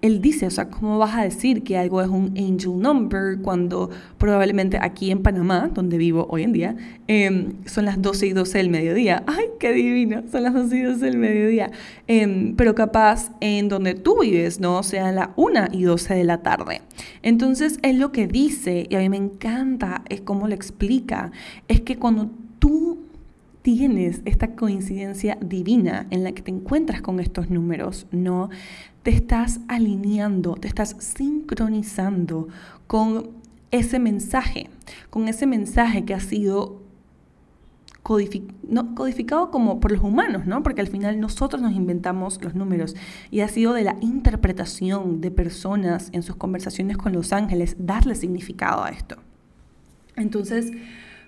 él 0.04 0.20
dice, 0.20 0.46
o 0.46 0.50
sea, 0.50 0.68
¿cómo 0.68 0.98
vas 0.98 1.14
a 1.14 1.22
decir 1.22 1.62
que 1.62 1.78
algo 1.78 2.02
es 2.02 2.10
un 2.10 2.36
angel 2.36 2.78
number 2.78 3.38
cuando 3.40 3.88
probablemente 4.18 4.76
aquí 4.78 5.10
en 5.10 5.22
Panamá, 5.22 5.70
donde 5.72 5.96
vivo 5.96 6.26
hoy 6.28 6.42
en 6.42 6.52
día, 6.52 6.76
em, 7.06 7.54
son 7.64 7.86
las 7.86 8.02
12 8.02 8.26
y 8.26 8.32
12 8.34 8.58
del 8.58 8.68
mediodía? 8.68 9.24
¡Ay, 9.26 9.46
qué 9.58 9.72
divino! 9.72 10.22
Son 10.30 10.42
las 10.42 10.52
12 10.52 10.76
y 10.76 10.82
12 10.82 11.06
del 11.06 11.16
mediodía. 11.16 11.70
Em, 12.06 12.54
pero 12.54 12.74
capaz 12.74 13.30
en 13.40 13.70
donde 13.70 13.94
tú 13.94 14.20
vives, 14.20 14.60
¿no? 14.60 14.82
Sean 14.82 15.14
las 15.14 15.30
1 15.36 15.68
y 15.72 15.84
12 15.84 16.12
de 16.12 16.24
la 16.24 16.42
tarde. 16.42 16.82
Entonces, 17.22 17.78
él 17.80 17.98
lo 17.98 18.12
que 18.12 18.26
dice, 18.26 18.86
y 18.90 18.96
a 18.96 18.98
mí 18.98 19.08
me 19.08 19.16
encanta, 19.16 20.02
es 20.10 20.20
cómo 20.20 20.48
lo 20.48 20.54
explica, 20.54 21.32
es 21.66 21.80
que 21.80 21.96
cuando 21.96 22.30
tú 22.58 23.03
tienes 23.64 24.20
esta 24.26 24.54
coincidencia 24.56 25.38
divina 25.40 26.06
en 26.10 26.22
la 26.22 26.32
que 26.32 26.42
te 26.42 26.50
encuentras 26.50 27.00
con 27.00 27.18
estos 27.18 27.48
números, 27.48 28.06
¿no? 28.10 28.50
Te 29.02 29.10
estás 29.10 29.60
alineando, 29.68 30.52
te 30.56 30.68
estás 30.68 30.94
sincronizando 30.98 32.48
con 32.86 33.30
ese 33.70 33.98
mensaje, 33.98 34.68
con 35.08 35.28
ese 35.28 35.46
mensaje 35.46 36.04
que 36.04 36.12
ha 36.12 36.20
sido 36.20 36.82
codificado 38.02 39.50
como 39.50 39.80
por 39.80 39.92
los 39.92 40.02
humanos, 40.02 40.44
¿no? 40.44 40.62
Porque 40.62 40.82
al 40.82 40.88
final 40.88 41.18
nosotros 41.18 41.62
nos 41.62 41.72
inventamos 41.72 42.44
los 42.44 42.54
números 42.54 42.94
y 43.30 43.40
ha 43.40 43.48
sido 43.48 43.72
de 43.72 43.84
la 43.84 43.96
interpretación 44.02 45.22
de 45.22 45.30
personas 45.30 46.10
en 46.12 46.22
sus 46.22 46.36
conversaciones 46.36 46.98
con 46.98 47.14
los 47.14 47.32
ángeles 47.32 47.76
darle 47.78 48.14
significado 48.14 48.84
a 48.84 48.90
esto. 48.90 49.16
Entonces, 50.16 50.70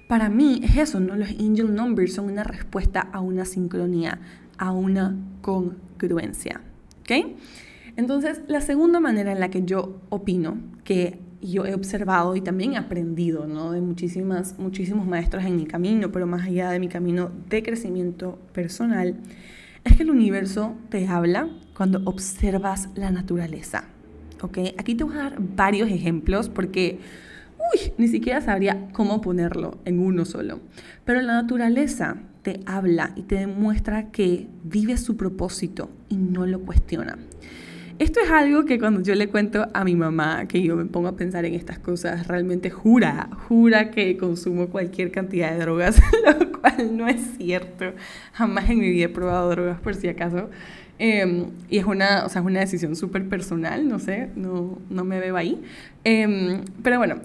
para 0.08 0.28
mí 0.28 0.60
es 0.62 0.76
eso, 0.76 1.00
¿no? 1.00 1.16
Los 1.16 1.30
angel 1.30 1.74
numbers 1.74 2.14
son 2.14 2.26
una 2.26 2.44
respuesta 2.44 3.00
a 3.00 3.20
una 3.20 3.44
sincronía, 3.44 4.20
a 4.58 4.72
una 4.72 5.16
congruencia. 5.42 6.60
¿Ok? 7.00 7.36
Entonces, 7.96 8.42
la 8.46 8.60
segunda 8.60 9.00
manera 9.00 9.32
en 9.32 9.40
la 9.40 9.48
que 9.48 9.64
yo 9.64 10.00
opino 10.10 10.58
que 10.84 11.18
yo 11.40 11.64
he 11.64 11.74
observado 11.74 12.36
y 12.36 12.40
también 12.40 12.74
he 12.74 12.76
aprendido 12.76 13.46
¿no? 13.46 13.72
de 13.72 13.80
muchísimas, 13.80 14.58
muchísimos 14.58 15.06
maestros 15.06 15.44
en 15.44 15.56
mi 15.56 15.66
camino, 15.66 16.10
pero 16.12 16.26
más 16.26 16.46
allá 16.46 16.70
de 16.70 16.78
mi 16.78 16.88
camino 16.88 17.30
de 17.48 17.62
crecimiento 17.62 18.38
personal, 18.52 19.16
es 19.84 19.96
que 19.96 20.02
el 20.02 20.10
universo 20.10 20.74
te 20.88 21.06
habla 21.06 21.48
cuando 21.76 22.02
observas 22.04 22.88
la 22.96 23.10
naturaleza. 23.10 23.84
¿ok? 24.42 24.58
Aquí 24.78 24.94
te 24.94 25.04
voy 25.04 25.14
a 25.14 25.18
dar 25.18 25.36
varios 25.38 25.90
ejemplos 25.90 26.48
porque 26.48 26.98
uy, 27.58 27.92
ni 27.98 28.08
siquiera 28.08 28.40
sabría 28.40 28.88
cómo 28.92 29.20
ponerlo 29.20 29.78
en 29.84 29.98
uno 29.98 30.24
solo. 30.24 30.60
Pero 31.04 31.20
la 31.22 31.34
naturaleza 31.34 32.16
te 32.42 32.60
habla 32.66 33.12
y 33.16 33.22
te 33.22 33.36
demuestra 33.36 34.10
que 34.10 34.46
vive 34.64 34.96
su 34.96 35.16
propósito 35.16 35.90
y 36.08 36.16
no 36.16 36.46
lo 36.46 36.60
cuestiona. 36.60 37.18
Esto 37.98 38.20
es 38.20 38.30
algo 38.30 38.66
que 38.66 38.78
cuando 38.78 39.00
yo 39.00 39.14
le 39.14 39.28
cuento 39.28 39.68
a 39.72 39.82
mi 39.82 39.96
mamá, 39.96 40.46
que 40.46 40.62
yo 40.62 40.76
me 40.76 40.84
pongo 40.84 41.08
a 41.08 41.16
pensar 41.16 41.46
en 41.46 41.54
estas 41.54 41.78
cosas, 41.78 42.26
realmente 42.26 42.68
jura, 42.68 43.30
jura 43.48 43.90
que 43.90 44.18
consumo 44.18 44.68
cualquier 44.68 45.10
cantidad 45.10 45.50
de 45.52 45.60
drogas, 45.60 45.98
lo 46.38 46.52
cual 46.52 46.94
no 46.94 47.08
es 47.08 47.22
cierto. 47.38 47.86
Jamás 48.34 48.68
en 48.68 48.80
mi 48.80 48.90
vida 48.90 49.06
he 49.06 49.08
probado 49.08 49.48
drogas 49.48 49.80
por 49.80 49.94
si 49.94 50.08
acaso. 50.08 50.50
Em, 50.98 51.46
y 51.70 51.78
es 51.78 51.86
una, 51.86 52.26
o 52.26 52.28
sea, 52.28 52.42
es 52.42 52.46
una 52.46 52.60
decisión 52.60 52.96
súper 52.96 53.28
personal, 53.28 53.88
no 53.88 53.98
sé, 53.98 54.28
no, 54.36 54.78
no 54.90 55.04
me 55.04 55.18
veo 55.18 55.36
ahí. 55.36 55.62
Em, 56.04 56.64
pero 56.82 56.98
bueno, 56.98 57.16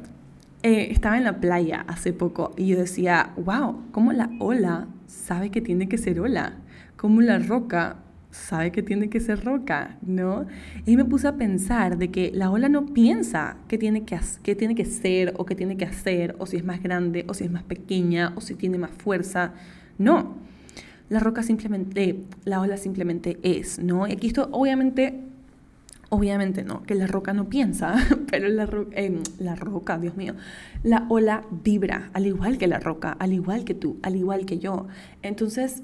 eh, 0.63 0.89
estaba 0.91 1.17
en 1.17 1.23
la 1.23 1.39
playa 1.39 1.85
hace 1.87 2.13
poco 2.13 2.53
y 2.55 2.67
yo 2.67 2.77
decía, 2.77 3.33
wow, 3.37 3.81
¿cómo 3.91 4.13
la 4.13 4.29
ola 4.39 4.87
sabe 5.07 5.49
que 5.49 5.61
tiene 5.61 5.89
que 5.89 5.97
ser 5.97 6.19
ola? 6.19 6.53
¿Cómo 6.97 7.21
la 7.21 7.39
roca 7.39 7.97
sabe 8.31 8.71
que 8.71 8.81
tiene 8.81 9.09
que 9.09 9.19
ser 9.19 9.43
roca, 9.43 9.97
¿no? 10.01 10.45
Y 10.85 10.95
me 10.97 11.05
puse 11.05 11.27
a 11.27 11.35
pensar 11.35 11.97
de 11.97 12.11
que 12.11 12.31
la 12.33 12.49
ola 12.49 12.69
no 12.69 12.85
piensa 12.85 13.57
qué 13.67 13.77
tiene 13.77 14.03
que, 14.03 14.19
qué 14.43 14.55
tiene 14.55 14.75
que 14.75 14.85
ser 14.85 15.33
o 15.37 15.45
qué 15.45 15.55
tiene 15.55 15.77
que 15.77 15.85
hacer, 15.85 16.35
o 16.39 16.45
si 16.45 16.57
es 16.57 16.63
más 16.63 16.81
grande, 16.81 17.25
o 17.27 17.33
si 17.33 17.43
es 17.43 17.51
más 17.51 17.63
pequeña, 17.63 18.33
o 18.35 18.41
si 18.41 18.55
tiene 18.55 18.77
más 18.77 18.91
fuerza. 18.91 19.53
No, 19.97 20.35
la 21.09 21.19
roca 21.19 21.43
simplemente, 21.43 22.23
la 22.45 22.61
ola 22.61 22.77
simplemente 22.77 23.37
es, 23.43 23.79
¿no? 23.79 24.07
Y 24.07 24.13
aquí 24.13 24.27
esto 24.27 24.47
obviamente 24.51 25.30
Obviamente 26.13 26.65
no, 26.65 26.83
que 26.83 26.93
la 26.93 27.07
roca 27.07 27.31
no 27.31 27.47
piensa, 27.47 27.95
pero 28.29 28.49
la, 28.49 28.69
eh, 28.91 29.17
la 29.39 29.55
roca, 29.55 29.97
Dios 29.97 30.17
mío, 30.17 30.35
la 30.83 31.05
ola 31.07 31.45
vibra, 31.63 32.09
al 32.11 32.25
igual 32.25 32.57
que 32.57 32.67
la 32.67 32.81
roca, 32.81 33.13
al 33.13 33.31
igual 33.31 33.63
que 33.63 33.73
tú, 33.73 33.97
al 34.03 34.17
igual 34.17 34.45
que 34.45 34.59
yo. 34.59 34.87
Entonces, 35.21 35.83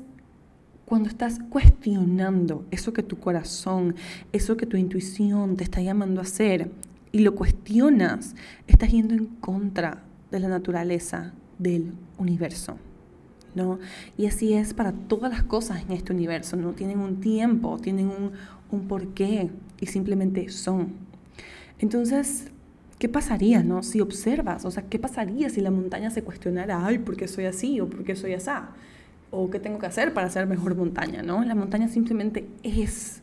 cuando 0.83 1.07
estás 1.07 1.39
cuestionando 1.49 2.65
eso 2.71 2.91
que 2.91 3.03
tu 3.03 3.19
corazón, 3.19 3.95
eso 4.33 4.57
que 4.57 4.65
tu 4.65 4.75
intuición 4.75 5.55
te 5.55 5.63
está 5.63 5.81
llamando 5.81 6.19
a 6.19 6.23
hacer 6.23 6.71
y 7.13 7.19
lo 7.19 7.33
cuestionas, 7.33 8.35
estás 8.67 8.91
yendo 8.91 9.13
en 9.13 9.27
contra 9.27 10.03
de 10.29 10.41
la 10.41 10.49
naturaleza 10.49 11.31
del 11.57 11.93
universo. 12.17 12.77
¿No? 13.55 13.79
Y 14.17 14.27
así 14.27 14.53
es 14.53 14.73
para 14.73 14.91
todas 14.91 15.31
las 15.31 15.43
cosas 15.43 15.81
en 15.81 15.91
este 15.93 16.13
universo, 16.13 16.57
¿no? 16.57 16.73
Tienen 16.73 16.99
un 16.99 17.21
tiempo, 17.21 17.79
tienen 17.79 18.07
un, 18.07 18.33
un 18.69 18.87
porqué 18.87 19.49
y 19.79 19.87
simplemente 19.87 20.49
son. 20.49 20.93
Entonces, 21.79 22.51
¿qué 22.99 23.09
pasaría, 23.09 23.63
no? 23.63 23.83
Si 23.83 24.01
observas, 24.01 24.65
o 24.65 24.71
sea, 24.71 24.83
¿qué 24.83 24.99
pasaría 24.99 25.49
si 25.49 25.61
la 25.61 25.71
montaña 25.71 26.09
se 26.09 26.23
cuestionara, 26.23 26.85
ay, 26.85 26.99
¿por 26.99 27.15
qué 27.15 27.27
soy 27.27 27.45
así 27.45 27.79
o 27.79 27.89
por 27.89 28.03
qué 28.03 28.15
soy 28.15 28.33
así? 28.33 28.51
O 29.29 29.49
qué 29.49 29.59
tengo 29.59 29.77
que 29.79 29.85
hacer 29.85 30.13
para 30.13 30.29
ser 30.29 30.47
mejor 30.47 30.75
montaña, 30.75 31.21
¿no? 31.21 31.43
La 31.43 31.55
montaña 31.55 31.89
simplemente 31.89 32.47
es 32.63 33.21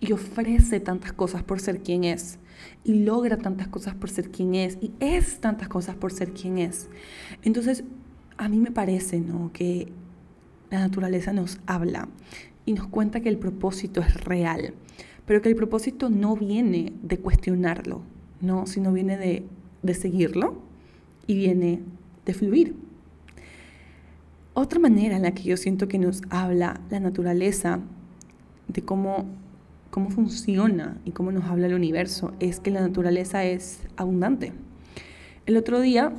y 0.00 0.12
ofrece 0.12 0.80
tantas 0.80 1.12
cosas 1.12 1.42
por 1.42 1.60
ser 1.60 1.80
quien 1.80 2.04
es 2.04 2.38
y 2.84 3.04
logra 3.04 3.36
tantas 3.36 3.68
cosas 3.68 3.94
por 3.94 4.10
ser 4.10 4.30
quien 4.30 4.54
es 4.54 4.78
y 4.80 4.92
es 5.00 5.40
tantas 5.40 5.68
cosas 5.68 5.96
por 5.96 6.12
ser 6.12 6.32
quien 6.32 6.58
es. 6.58 6.88
Entonces, 7.42 7.84
a 8.36 8.48
mí 8.48 8.58
me 8.58 8.70
parece, 8.70 9.20
¿no? 9.20 9.50
Que 9.52 9.92
la 10.70 10.80
naturaleza 10.80 11.32
nos 11.32 11.58
habla 11.66 12.08
y 12.64 12.72
nos 12.72 12.88
cuenta 12.88 13.20
que 13.20 13.28
el 13.28 13.38
propósito 13.38 14.00
es 14.00 14.24
real, 14.24 14.74
pero 15.26 15.42
que 15.42 15.48
el 15.48 15.56
propósito 15.56 16.08
no 16.08 16.36
viene 16.36 16.92
de 17.02 17.18
cuestionarlo, 17.18 18.02
no, 18.40 18.66
sino 18.66 18.92
viene 18.92 19.16
de, 19.16 19.44
de 19.82 19.94
seguirlo 19.94 20.62
y 21.26 21.34
viene 21.34 21.80
de 22.24 22.34
fluir. 22.34 22.76
Otra 24.54 24.78
manera 24.78 25.16
en 25.16 25.22
la 25.22 25.32
que 25.32 25.42
yo 25.42 25.56
siento 25.56 25.88
que 25.88 25.98
nos 25.98 26.22
habla 26.30 26.80
la 26.90 27.00
naturaleza 27.00 27.80
de 28.68 28.82
cómo, 28.82 29.26
cómo 29.90 30.10
funciona 30.10 30.96
y 31.04 31.10
cómo 31.10 31.30
nos 31.32 31.44
habla 31.44 31.66
el 31.66 31.74
universo 31.74 32.32
es 32.40 32.60
que 32.60 32.70
la 32.70 32.80
naturaleza 32.80 33.44
es 33.44 33.80
abundante. 33.96 34.52
El 35.44 35.56
otro 35.56 35.80
día 35.80 36.12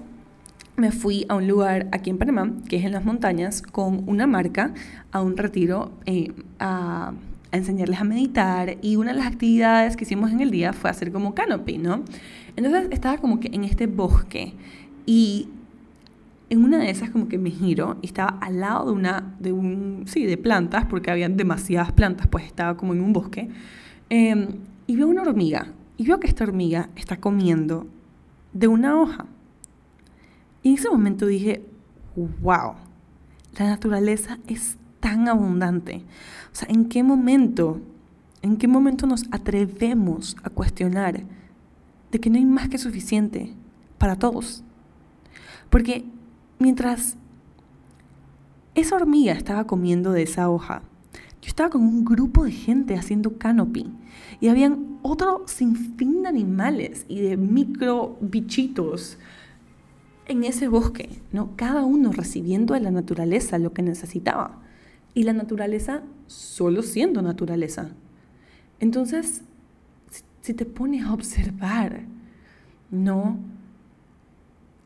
me 0.76 0.92
fui 0.92 1.26
a 1.30 1.36
un 1.36 1.48
lugar 1.48 1.88
aquí 1.92 2.12
en 2.12 2.20
Panamá, 2.20 2.54
que 2.70 2.78
es 2.78 2.86
en 2.86 2.92
las 2.92 3.04
montañas, 3.04 3.64
con 3.64 4.08
una 4.08 4.28
marca 4.28 4.74
a 5.12 5.22
un 5.22 5.36
retiro 5.36 5.92
eh, 6.06 6.32
a, 6.60 7.14
a, 7.51 7.58
enseñarles 7.58 8.00
a 8.00 8.04
meditar 8.04 8.77
y 8.82 8.96
una 8.96 9.12
de 9.12 9.18
las 9.18 9.27
actividades 9.27 9.96
que 9.96 10.04
hicimos 10.04 10.32
en 10.32 10.42
el 10.42 10.51
día 10.51 10.74
fue 10.74 10.89
hacer 10.89 11.12
como 11.12 11.34
canopy, 11.34 11.77
¿no? 11.77 12.04
Entonces 12.56 12.88
estaba 12.92 13.18
como 13.18 13.39
que 13.39 13.50
en 13.54 13.63
este 13.63 13.88
bosque 13.88 14.54
y 15.06 15.50
en 16.50 16.63
una 16.63 16.80
de 16.80 16.89
esas 16.89 17.10
como 17.10 17.27
que 17.27 17.38
me 17.38 17.51
giro 17.51 17.98
y 18.01 18.08
estaba 18.08 18.38
al 18.42 18.60
lado 18.60 18.88
de 18.88 18.92
una, 18.94 19.36
de 19.39 19.51
un, 19.51 20.04
sí, 20.08 20.25
de 20.25 20.38
plantas, 20.38 20.86
porque 20.86 21.12
había 21.12 21.27
demasiadas 21.30 21.92
plantas, 21.92 22.27
pues 22.27 22.46
estaba 22.46 22.77
como 22.77 22.94
en 22.94 23.01
un 23.01 23.13
bosque, 23.13 23.50
em, 24.10 24.48
y 24.88 24.96
veo 24.96 25.08
una 25.08 25.24
hormiga, 25.24 25.74
y 25.98 26.06
veo 26.06 26.20
que 26.20 26.27
esta 26.27 26.44
hormiga 26.44 26.89
está 26.96 27.18
comiendo 27.18 27.88
de 28.54 28.68
una 28.68 29.00
hoja. 29.00 29.25
Y 30.63 30.70
en 30.70 30.75
ese 30.75 30.89
momento 30.89 31.25
dije, 31.25 31.63
wow, 32.16 32.75
la 33.60 33.67
naturaleza 33.67 34.39
es 34.48 34.78
tan 34.99 35.27
abundante. 35.27 36.03
O 36.51 36.55
sea, 36.55 36.67
¿en 36.69 36.86
qué 36.89 37.03
momento, 37.03 37.81
en 38.41 38.57
qué 38.57 38.67
momento 38.67 39.07
nos 39.07 39.23
atrevemos 39.31 40.36
a 40.43 40.49
cuestionar 40.49 41.23
de 42.12 42.19
que 42.19 42.29
no 42.29 42.38
hay 42.38 42.45
más 42.45 42.69
que 42.69 42.77
suficiente 42.77 43.53
para 43.97 44.15
todos? 44.15 44.63
Porque 45.69 46.05
mientras 46.60 47.17
esa 48.75 48.95
hormiga 48.95 49.33
estaba 49.33 49.65
comiendo 49.65 50.12
de 50.12 50.23
esa 50.23 50.49
hoja, 50.49 50.81
yo 51.41 51.47
estaba 51.47 51.69
con 51.69 51.81
un 51.81 52.03
grupo 52.03 52.43
de 52.43 52.51
gente 52.51 52.95
haciendo 52.95 53.38
canopy 53.38 53.91
y 54.39 54.47
habían 54.47 54.99
otro 55.01 55.43
sinfín 55.45 56.23
de 56.23 56.29
animales 56.29 57.05
y 57.07 57.21
de 57.21 57.38
micro 57.38 58.17
bichitos 58.21 59.17
en 60.27 60.43
ese 60.43 60.67
bosque, 60.67 61.10
¿no? 61.31 61.51
Cada 61.55 61.86
uno 61.86 62.12
recibiendo 62.12 62.73
de 62.73 62.81
la 62.81 62.91
naturaleza 62.91 63.57
lo 63.60 63.71
que 63.71 63.81
necesitaba. 63.81 64.62
Y 65.17 65.23
la 65.23 65.34
naturaleza 65.34 66.03
solo 66.27 66.84
siendo 66.84 67.23
naturaleza. 67.23 67.89
Entonces, 68.80 69.41
si 70.41 70.53
te 70.53 70.63
pones 70.63 71.06
a 71.06 71.13
observar, 71.13 72.03
no, 72.91 73.39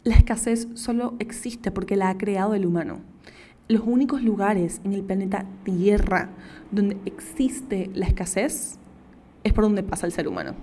la 0.06 0.16
escasez 0.16 0.70
solo 0.76 1.16
existe 1.20 1.70
porque 1.70 1.98
la 1.98 2.10
ha 2.10 2.18
creado 2.18 2.54
el 2.54 2.66
humano. 2.66 3.02
Los 3.68 3.82
únicos 3.86 4.24
lugares 4.24 4.80
en 4.86 4.94
el 4.94 5.04
planeta 5.04 5.46
Tierra 5.66 6.30
donde 6.72 6.96
existe 7.04 7.90
la 7.94 8.06
escasez 8.06 8.80
es 9.44 9.52
por 9.52 9.66
donde 9.66 9.84
pasa 9.84 10.06
el 10.06 10.14
ser 10.14 10.30
humano. 10.30 10.56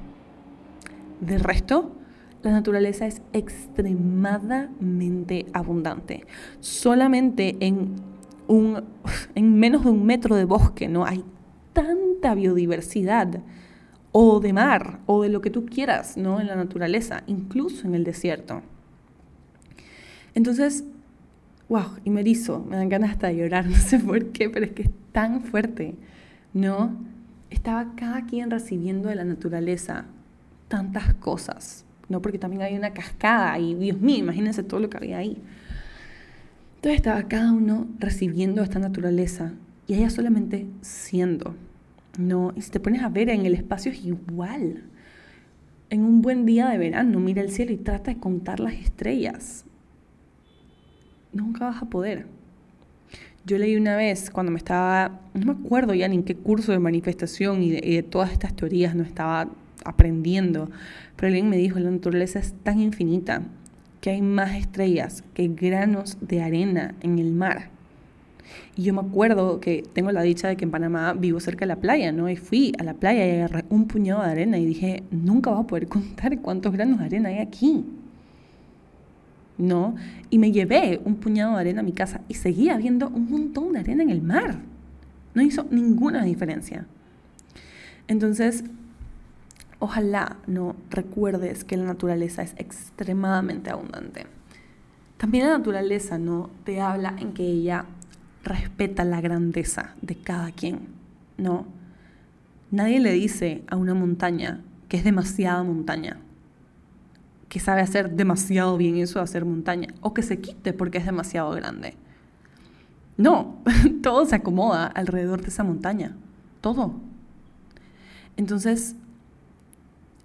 De 1.20 1.37
resto, 1.37 1.92
la 2.42 2.52
naturaleza 2.52 3.07
es 3.07 3.20
extremadamente 3.35 5.44
abundante. 5.52 6.24
Solamente 6.61 7.59
en, 7.61 7.96
un, 8.48 8.82
en 9.34 9.58
menos 9.58 9.84
de 9.84 9.90
un 9.90 10.04
metro 10.04 10.37
de 10.37 10.44
bosque 10.44 10.88
no 10.88 11.04
hay 11.04 11.24
tanta 11.72 12.34
biodiversidad 12.34 13.40
o 14.11 14.40
de 14.40 14.52
mar 14.52 15.00
o 15.06 15.22
de 15.22 15.28
lo 15.28 15.40
que 15.40 15.50
tú 15.50 15.66
quieras 15.66 16.16
¿no? 16.16 16.40
en 16.40 16.48
la 16.48 16.56
naturaleza, 16.56 17.22
incluso 17.26 17.87
en 17.87 17.94
el 17.94 18.04
desierto. 18.04 18.62
Entonces, 20.34 20.84
wow, 21.68 21.98
y 22.04 22.11
me 22.11 22.22
erizo, 22.22 22.64
me 22.68 22.76
dan 22.76 22.88
ganas 22.88 23.11
hasta 23.11 23.28
de 23.28 23.37
llorar, 23.37 23.66
no 23.70 23.76
sé 23.76 23.98
por 24.00 24.26
qué, 24.32 24.50
pero 24.50 24.66
es 24.66 24.72
que 24.72 24.82
es 24.82 24.90
tan 25.12 25.42
fuerte, 25.42 25.94
¿no? 26.52 26.96
Estaba 27.50 27.94
cada 27.94 28.26
quien 28.26 28.50
recibiendo 28.50 29.08
de 29.08 29.14
la 29.14 29.24
naturaleza 29.24 30.06
tantas 30.68 31.14
cosas 31.14 31.87
¿no? 32.08 32.22
Porque 32.22 32.38
también 32.38 32.62
hay 32.62 32.76
una 32.76 32.90
cascada 32.90 33.58
y, 33.58 33.74
Dios 33.74 34.00
mío, 34.00 34.18
imagínense 34.18 34.62
todo 34.62 34.80
lo 34.80 34.90
que 34.90 34.96
había 34.96 35.18
ahí. 35.18 35.38
Entonces 36.79 36.99
estaba 36.99 37.25
cada 37.25 37.51
uno 37.51 37.88
recibiendo 37.99 38.62
esta 38.62 38.79
naturaleza 38.79 39.53
y 39.88 39.95
ella 39.95 40.11
solamente 40.11 40.69
siendo, 40.81 41.57
¿no? 42.17 42.53
Y 42.55 42.62
si 42.62 42.71
te 42.71 42.79
pones 42.79 43.03
a 43.03 43.09
ver 43.09 43.31
en 43.31 43.45
el 43.47 43.55
espacio 43.55 43.91
es 43.91 44.05
igual. 44.05 44.85
En 45.91 46.05
un 46.05 46.23
buen 46.23 46.47
día 46.47 46.69
de 46.69 46.79
verano, 46.79 47.19
mira 47.19 47.43
el 47.43 47.51
cielo 47.51 47.73
y 47.73 47.79
trata 47.79 48.12
de 48.12 48.21
contar 48.21 48.61
las 48.61 48.75
estrellas. 48.75 49.64
Nunca 51.33 51.64
vas 51.64 51.83
a 51.83 51.87
poder. 51.87 52.27
Yo 53.45 53.59
leí 53.59 53.75
una 53.75 53.97
vez 53.97 54.31
cuando 54.31 54.53
me 54.53 54.59
estaba, 54.59 55.21
no 55.35 55.47
me 55.47 55.59
acuerdo 55.61 55.95
ya 55.95 56.07
en 56.07 56.23
qué 56.23 56.37
curso 56.37 56.71
de 56.71 56.79
manifestación 56.79 57.61
y 57.61 57.71
de, 57.71 57.81
y 57.83 57.97
de 57.97 58.03
todas 58.05 58.31
estas 58.31 58.55
teorías 58.55 58.95
no 58.95 59.03
estaba 59.03 59.49
aprendiendo. 59.85 60.71
Pero 61.17 61.27
alguien 61.27 61.49
me 61.49 61.57
dijo, 61.57 61.81
la 61.81 61.91
naturaleza 61.91 62.38
es 62.38 62.55
tan 62.62 62.79
infinita 62.79 63.43
que 64.00 64.11
hay 64.11 64.22
más 64.22 64.56
estrellas 64.56 65.24
que 65.34 65.48
granos 65.48 66.18
de 66.20 66.42
arena 66.42 66.94
en 67.00 67.18
el 67.18 67.32
mar. 67.32 67.70
Y 68.76 68.82
yo 68.82 68.94
me 68.94 69.00
acuerdo 69.00 69.61
que 69.61 69.84
tengo 69.92 70.12
la 70.12 70.22
dicha 70.22 70.48
de 70.48 70.56
que 70.56 70.64
en 70.64 70.70
Panamá 70.70 71.12
vivo 71.12 71.40
cerca 71.40 71.61
de 71.61 71.66
la 71.66 71.76
playa, 71.76 72.12
¿no? 72.12 72.30
Y 72.30 72.37
fui 72.37 72.72
a 72.78 72.84
la 72.84 72.94
playa 72.94 73.26
y 73.26 73.30
agarré 73.32 73.64
un 73.70 73.87
puñado 73.87 74.22
de 74.22 74.30
arena 74.30 74.58
y 74.58 74.64
dije, 74.64 75.02
nunca 75.11 75.50
voy 75.50 75.64
a 75.64 75.66
poder 75.66 75.88
contar 75.88 76.38
cuántos 76.40 76.72
granos 76.72 77.00
de 77.00 77.06
arena 77.06 77.28
hay 77.28 77.38
aquí. 77.38 77.84
¿No? 79.58 79.96
Y 80.30 80.38
me 80.38 80.52
llevé 80.52 81.00
un 81.04 81.16
puñado 81.16 81.54
de 81.54 81.61
arena 81.61 81.80
a 81.80 81.82
mi 81.82 81.92
casa 81.92 82.20
y 82.28 82.34
seguía 82.34 82.76
viendo 82.76 83.08
un 83.08 83.28
montón 83.28 83.72
de 83.72 83.80
arena 83.80 84.04
en 84.04 84.11
el 84.11 84.22
mar. 84.22 84.61
No 85.34 85.42
hizo 85.42 85.66
ninguna 85.70 86.24
diferencia. 86.24 86.87
Entonces, 88.06 88.62
Ojalá 89.81 90.38
no 90.47 90.75
recuerdes 90.91 91.64
que 91.64 91.77
la 91.77 91.85
naturaleza 91.85 92.43
es 92.43 92.55
extremadamente 92.59 93.71
abundante. 93.71 94.27
También 95.19 95.47
la 95.47 95.59
naturaleza 95.59 96.19
no 96.19 96.51
te 96.64 96.81
habla 96.81 97.14
en 97.19 97.33
que 97.33 97.45
ella 97.45 97.87
respeta 98.45 99.05
la 99.05 99.21
grandeza 99.21 99.95
de 100.03 100.17
cada 100.17 100.51
quien, 100.53 100.88
¿no? 101.37 101.67
Nadie 102.71 103.01
le 103.01 103.12
dice 103.12 103.62
a 103.69 103.77
una 103.77 103.95
montaña 103.95 104.62
que 104.88 104.97
es 104.97 105.05
demasiada 105.05 105.62
montaña, 105.62 106.19
que 107.49 107.61
sabe 107.61 107.81
hacer 107.81 108.11
demasiado 108.11 108.77
bien 108.77 108.97
eso 108.97 109.19
de 109.19 109.25
hacer 109.25 109.45
montaña, 109.45 109.88
o 110.01 110.12
que 110.12 110.23
se 110.23 110.41
quite 110.41 110.73
porque 110.73 110.99
es 110.99 111.07
demasiado 111.07 111.51
grande. 111.53 111.95
No, 113.17 113.57
todo 114.03 114.25
se 114.27 114.37
acomoda 114.37 114.87
alrededor 114.87 115.43
de 115.43 115.49
esa 115.49 115.64
montaña, 115.64 116.17
todo. 116.61 116.95
Entonces, 118.37 118.97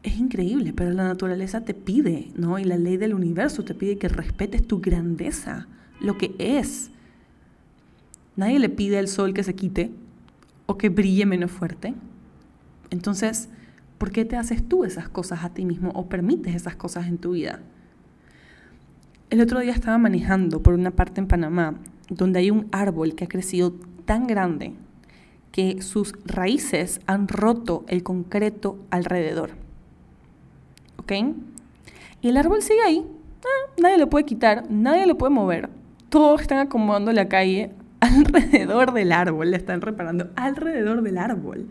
es 0.03 0.17
increíble, 0.17 0.73
pero 0.73 0.91
la 0.91 1.05
naturaleza 1.05 1.61
te 1.61 1.73
pide, 1.73 2.29
¿no? 2.35 2.59
Y 2.59 2.65
la 2.65 2.77
ley 2.77 2.97
del 2.97 3.13
universo 3.13 3.63
te 3.63 3.73
pide 3.73 3.97
que 3.97 4.09
respetes 4.09 4.67
tu 4.67 4.81
grandeza, 4.81 5.67
lo 6.01 6.17
que 6.17 6.35
es. 6.37 6.91
Nadie 8.35 8.59
le 8.59 8.69
pide 8.69 8.99
al 8.99 9.07
sol 9.07 9.33
que 9.33 9.43
se 9.43 9.55
quite 9.55 9.91
o 10.65 10.77
que 10.77 10.89
brille 10.89 11.25
menos 11.25 11.51
fuerte. 11.51 11.93
Entonces, 12.89 13.47
¿por 13.97 14.11
qué 14.11 14.25
te 14.25 14.35
haces 14.35 14.67
tú 14.67 14.83
esas 14.83 15.07
cosas 15.07 15.45
a 15.45 15.53
ti 15.53 15.63
mismo 15.63 15.91
o 15.91 16.09
permites 16.09 16.53
esas 16.53 16.75
cosas 16.75 17.07
en 17.07 17.17
tu 17.17 17.31
vida? 17.31 17.61
El 19.29 19.39
otro 19.39 19.61
día 19.61 19.71
estaba 19.71 19.97
manejando 19.97 20.61
por 20.61 20.73
una 20.73 20.91
parte 20.91 21.21
en 21.21 21.27
Panamá 21.27 21.75
donde 22.09 22.39
hay 22.39 22.51
un 22.51 22.67
árbol 22.71 23.15
que 23.15 23.23
ha 23.23 23.27
crecido 23.27 23.73
tan 24.05 24.27
grande 24.27 24.73
que 25.51 25.81
sus 25.81 26.13
raíces 26.25 26.99
han 27.05 27.27
roto 27.27 27.85
el 27.87 28.03
concreto 28.03 28.77
alrededor. 28.89 29.62
¿Ok? 30.97 31.11
Y 32.21 32.29
el 32.29 32.37
árbol 32.37 32.61
sigue 32.61 32.81
ahí. 32.81 33.05
Ah, 33.43 33.71
nadie 33.81 33.97
lo 33.97 34.09
puede 34.09 34.25
quitar, 34.25 34.69
nadie 34.69 35.05
lo 35.05 35.17
puede 35.17 35.33
mover. 35.33 35.69
Todos 36.09 36.41
están 36.41 36.59
acomodando 36.59 37.11
la 37.11 37.27
calle 37.27 37.71
alrededor 37.99 38.93
del 38.93 39.11
árbol, 39.11 39.51
le 39.51 39.57
están 39.57 39.81
reparando 39.81 40.29
alrededor 40.35 41.01
del 41.01 41.17
árbol. 41.17 41.67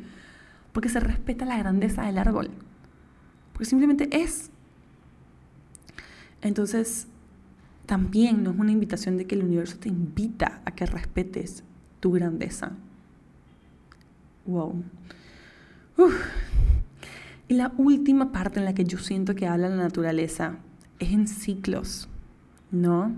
Porque 0.72 0.88
se 0.88 1.00
respeta 1.00 1.44
la 1.44 1.58
grandeza 1.58 2.02
del 2.02 2.18
árbol. 2.18 2.50
Porque 3.52 3.66
simplemente 3.66 4.08
es. 4.12 4.50
Entonces, 6.40 7.06
también 7.86 8.42
no 8.42 8.50
es 8.50 8.58
una 8.58 8.72
invitación 8.72 9.16
de 9.16 9.26
que 9.26 9.34
el 9.34 9.44
universo 9.44 9.76
te 9.78 9.88
invita 9.88 10.60
a 10.64 10.72
que 10.72 10.86
respetes 10.86 11.62
tu 12.00 12.12
grandeza. 12.12 12.72
Wow. 14.46 14.82
Y 17.52 17.54
la 17.54 17.70
última 17.76 18.32
parte 18.32 18.60
en 18.60 18.64
la 18.64 18.72
que 18.72 18.84
yo 18.84 18.96
siento 18.96 19.34
que 19.34 19.46
habla 19.46 19.68
la 19.68 19.76
naturaleza 19.76 20.56
es 20.98 21.12
en 21.12 21.28
ciclos, 21.28 22.08
¿no? 22.70 23.12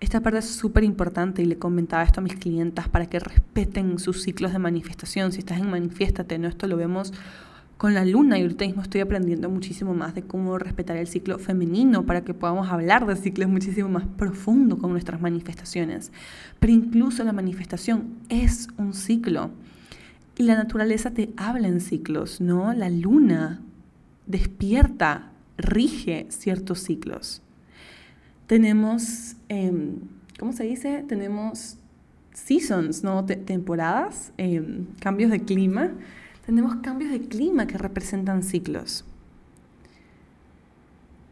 Esta 0.00 0.22
parte 0.22 0.38
es 0.38 0.46
súper 0.46 0.84
importante 0.84 1.42
y 1.42 1.44
le 1.44 1.58
comentaba 1.58 2.02
esto 2.02 2.20
a 2.20 2.22
mis 2.22 2.36
clientas 2.36 2.88
para 2.88 3.10
que 3.10 3.18
respeten 3.18 3.98
sus 3.98 4.22
ciclos 4.22 4.54
de 4.54 4.58
manifestación. 4.58 5.32
Si 5.32 5.40
estás 5.40 5.60
en 5.60 5.68
manifiéstate, 5.68 6.38
¿no? 6.38 6.48
Esto 6.48 6.66
lo 6.66 6.78
vemos 6.78 7.12
con 7.76 7.92
la 7.92 8.06
luna 8.06 8.38
y 8.38 8.42
ahorita 8.42 8.64
mismo 8.64 8.80
estoy 8.80 9.02
aprendiendo 9.02 9.50
muchísimo 9.50 9.92
más 9.92 10.14
de 10.14 10.22
cómo 10.22 10.58
respetar 10.58 10.96
el 10.96 11.06
ciclo 11.06 11.38
femenino 11.38 12.06
para 12.06 12.24
que 12.24 12.32
podamos 12.32 12.70
hablar 12.70 13.04
de 13.04 13.16
ciclos 13.16 13.50
muchísimo 13.50 13.90
más 13.90 14.06
profundo 14.06 14.78
con 14.78 14.92
nuestras 14.92 15.20
manifestaciones. 15.20 16.10
Pero 16.58 16.72
incluso 16.72 17.22
la 17.22 17.34
manifestación 17.34 18.14
es 18.30 18.68
un 18.78 18.94
ciclo. 18.94 19.50
Y 20.38 20.44
la 20.44 20.54
naturaleza 20.54 21.10
te 21.10 21.30
habla 21.36 21.66
en 21.66 21.80
ciclos, 21.80 22.40
¿no? 22.40 22.72
La 22.72 22.88
luna 22.88 23.60
despierta, 24.28 25.32
rige 25.56 26.26
ciertos 26.28 26.78
ciclos. 26.78 27.42
Tenemos, 28.46 29.34
em, 29.48 29.96
¿cómo 30.38 30.52
se 30.52 30.62
dice? 30.62 31.04
Tenemos 31.08 31.76
seasons, 32.32 33.02
¿no? 33.02 33.26
temporadas, 33.26 34.32
em, 34.38 34.86
cambios 35.00 35.32
de 35.32 35.40
clima. 35.40 35.90
Tenemos 36.46 36.76
cambios 36.76 37.10
de 37.10 37.20
clima 37.20 37.66
que 37.66 37.76
representan 37.76 38.44
ciclos. 38.44 39.04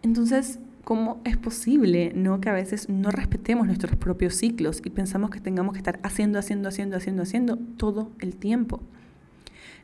Entonces, 0.03 0.59
¿cómo 0.83 1.21
es 1.25 1.37
posible 1.37 2.13
no 2.15 2.41
que 2.41 2.49
a 2.49 2.53
veces 2.53 2.89
no 2.89 3.13
respetemos 3.13 3.69
nuestros 3.69 3.95
propios 3.95 4.35
ciclos 4.35 4.83
y 4.85 4.91
pensamos 4.91 5.31
que 5.31 5.41
tengamos 5.41 5.75
que 5.75 5.79
estar 5.79 6.01
haciendo, 6.03 6.41
haciendo, 6.41 6.69
haciendo, 6.69 6.97
haciendo, 6.97 7.23
haciendo 7.23 7.57
todo 7.77 8.11
el 8.19 8.35
tiempo? 8.35 8.81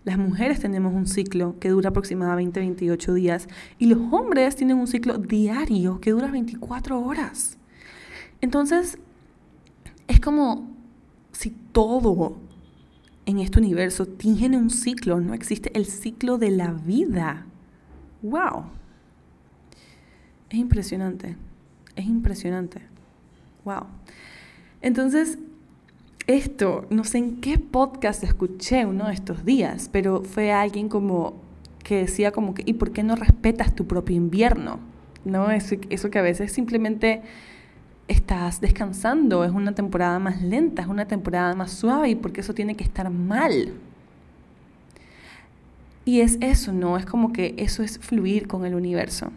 Las 0.04 0.18
mujeres 0.18 0.60
tenemos 0.60 0.92
un 0.94 1.06
ciclo 1.06 1.56
que 1.60 1.68
dura 1.68 1.90
aproximadamente 1.90 2.60
28 2.60 3.14
días 3.14 3.48
y 3.78 3.86
los 3.86 4.00
hombres 4.12 4.56
tienen 4.56 4.78
un 4.78 4.88
ciclo 4.88 5.18
diario 5.18 6.00
que 6.00 6.10
dura 6.10 6.26
24 6.26 7.00
horas. 7.00 7.56
Entonces, 8.40 8.98
es 10.08 10.18
como 10.18 10.70
si 11.30 11.50
todo 11.50 12.36
en 13.26 13.38
este 13.38 13.60
universo 13.60 14.06
tiene 14.06 14.56
un 14.56 14.70
ciclo, 14.70 15.20
no 15.20 15.34
existe 15.34 15.70
el 15.78 15.86
ciclo 15.86 16.38
de 16.38 16.50
la 16.50 16.72
vida. 16.72 17.46
¡Wow! 18.22 18.64
Es 20.50 20.58
impresionante, 20.58 21.36
es 21.94 22.06
impresionante. 22.06 22.82
¡Wow! 23.64 23.86
Entonces, 24.80 25.38
esto, 26.26 26.87
no 26.90 27.04
sé 27.04 27.18
en 27.18 27.40
qué 27.40 27.58
podcast 27.58 28.22
escuché 28.22 28.87
uno 28.87 29.08
de 29.08 29.14
estos 29.14 29.44
días, 29.44 29.88
pero 29.92 30.22
fue 30.22 30.52
alguien 30.52 30.88
como 30.88 31.35
que 31.82 31.96
decía 31.96 32.30
como 32.30 32.54
que, 32.54 32.62
¿y 32.64 32.74
por 32.74 32.92
qué 32.92 33.02
no 33.02 33.16
respetas 33.16 33.74
tu 33.74 33.87
propio 33.87 34.16
invierno? 34.16 34.78
¿No? 35.24 35.50
Eso, 35.50 35.76
eso 35.90 36.11
que 36.11 36.18
a 36.18 36.22
veces 36.22 36.52
simplemente 36.52 37.22
estás 38.08 38.61
descansando, 38.61 39.44
es 39.44 39.52
una 39.52 39.74
temporada 39.74 40.18
más 40.18 40.42
lenta, 40.42 40.82
es 40.82 40.88
una 40.88 41.06
temporada 41.06 41.54
más 41.54 41.72
suave 41.72 42.11
y 42.11 42.14
porque 42.14 42.40
eso 42.40 42.54
tiene 42.54 42.76
que 42.76 42.85
estar 42.85 43.11
mal. 43.11 43.72
Y 46.04 46.20
es 46.20 46.38
eso, 46.40 46.72
¿no? 46.72 46.96
Es 46.96 47.06
como 47.06 47.32
que 47.32 47.54
eso 47.58 47.82
es 47.82 47.98
fluir 47.98 48.48
con 48.48 48.64
el 48.64 48.74
universo. 48.74 49.30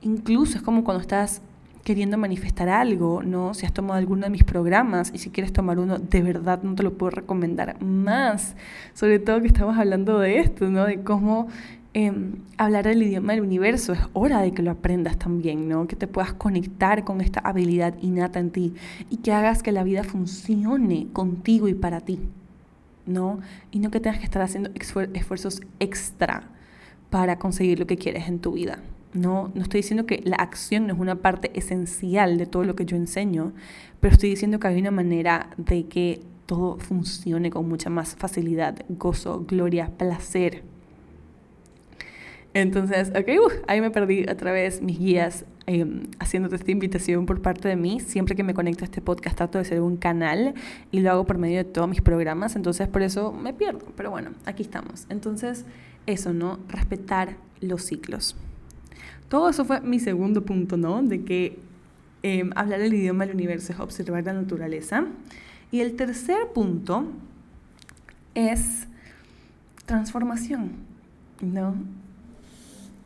Incluso 0.00 0.56
es 0.56 0.62
como 0.62 0.84
cuando 0.84 1.02
estás 1.02 1.42
queriendo 1.88 2.18
manifestar 2.18 2.68
algo, 2.68 3.22
¿no? 3.22 3.54
Si 3.54 3.64
has 3.64 3.72
tomado 3.72 3.98
alguno 3.98 4.24
de 4.24 4.28
mis 4.30 4.44
programas 4.44 5.10
y 5.14 5.16
si 5.16 5.30
quieres 5.30 5.54
tomar 5.54 5.78
uno, 5.78 5.98
de 5.98 6.20
verdad 6.20 6.62
no 6.62 6.74
te 6.74 6.82
lo 6.82 6.92
puedo 6.92 7.08
recomendar 7.08 7.82
más. 7.82 8.56
Sobre 8.92 9.18
todo 9.18 9.40
que 9.40 9.46
estamos 9.46 9.78
hablando 9.78 10.18
de 10.18 10.38
esto, 10.38 10.68
¿no? 10.68 10.84
De 10.84 11.00
cómo 11.00 11.48
em, 11.94 12.32
hablar 12.58 12.88
el 12.88 13.02
idioma 13.02 13.32
del 13.32 13.40
universo. 13.40 13.94
Es 13.94 14.00
hora 14.12 14.42
de 14.42 14.52
que 14.52 14.62
lo 14.62 14.70
aprendas 14.70 15.16
también, 15.16 15.66
¿no? 15.66 15.88
Que 15.88 15.96
te 15.96 16.06
puedas 16.06 16.34
conectar 16.34 17.04
con 17.04 17.22
esta 17.22 17.40
habilidad 17.40 17.94
innata 18.02 18.38
en 18.38 18.50
ti 18.50 18.74
y 19.08 19.16
que 19.16 19.32
hagas 19.32 19.62
que 19.62 19.72
la 19.72 19.82
vida 19.82 20.04
funcione 20.04 21.06
contigo 21.14 21.68
y 21.68 21.74
para 21.74 22.02
ti, 22.02 22.20
¿no? 23.06 23.40
Y 23.70 23.78
no 23.78 23.90
que 23.90 24.00
tengas 24.00 24.18
que 24.18 24.26
estar 24.26 24.42
haciendo 24.42 24.68
esfuerzos 25.14 25.62
extra 25.80 26.50
para 27.08 27.38
conseguir 27.38 27.78
lo 27.78 27.86
que 27.86 27.96
quieres 27.96 28.28
en 28.28 28.40
tu 28.40 28.52
vida. 28.52 28.78
No, 29.14 29.50
no 29.54 29.62
estoy 29.62 29.80
diciendo 29.80 30.06
que 30.06 30.20
la 30.24 30.36
acción 30.36 30.86
no 30.86 30.94
es 30.94 31.00
una 31.00 31.16
parte 31.16 31.50
esencial 31.58 32.36
de 32.36 32.46
todo 32.46 32.64
lo 32.64 32.76
que 32.76 32.84
yo 32.84 32.96
enseño, 32.96 33.52
pero 34.00 34.12
estoy 34.12 34.30
diciendo 34.30 34.60
que 34.60 34.68
hay 34.68 34.80
una 34.80 34.90
manera 34.90 35.50
de 35.56 35.86
que 35.86 36.20
todo 36.46 36.78
funcione 36.78 37.50
con 37.50 37.68
mucha 37.68 37.90
más 37.90 38.16
facilidad, 38.16 38.78
gozo, 38.88 39.44
gloria, 39.46 39.90
placer. 39.96 40.62
Entonces, 42.54 43.10
ok, 43.10 43.28
uh, 43.38 43.52
ahí 43.66 43.80
me 43.80 43.90
perdí 43.90 44.24
otra 44.28 44.52
vez 44.52 44.80
mis 44.80 44.98
guías 44.98 45.44
em, 45.66 46.04
haciéndote 46.18 46.56
esta 46.56 46.70
invitación 46.70 47.26
por 47.26 47.42
parte 47.42 47.68
de 47.68 47.76
mí. 47.76 48.00
Siempre 48.00 48.34
que 48.34 48.42
me 48.42 48.54
conecto 48.54 48.84
a 48.84 48.86
este 48.86 49.02
podcast 49.02 49.36
trato 49.36 49.58
de 49.58 49.64
ser 49.64 49.82
un 49.82 49.96
canal 49.98 50.54
y 50.90 51.00
lo 51.00 51.10
hago 51.10 51.26
por 51.26 51.36
medio 51.36 51.58
de 51.58 51.64
todos 51.64 51.88
mis 51.88 52.00
programas, 52.00 52.56
entonces 52.56 52.88
por 52.88 53.02
eso 53.02 53.32
me 53.32 53.52
pierdo. 53.52 53.86
Pero 53.96 54.10
bueno, 54.10 54.30
aquí 54.46 54.62
estamos. 54.62 55.06
Entonces, 55.10 55.66
eso, 56.06 56.32
¿no? 56.32 56.58
Respetar 56.68 57.36
los 57.60 57.82
ciclos. 57.84 58.34
Todo 59.28 59.50
eso 59.50 59.64
fue 59.64 59.80
mi 59.80 60.00
segundo 60.00 60.44
punto, 60.44 60.76
¿no? 60.76 61.02
De 61.02 61.24
que 61.24 61.58
em, 62.22 62.50
hablar 62.56 62.80
el 62.80 62.94
idioma 62.94 63.26
del 63.26 63.34
universo 63.34 63.72
es 63.72 63.80
observar 63.80 64.24
la 64.24 64.32
naturaleza. 64.32 65.06
Y 65.70 65.80
el 65.80 65.96
tercer 65.96 66.48
punto 66.54 67.04
es 68.34 68.86
transformación, 69.84 70.72
¿no? 71.42 71.74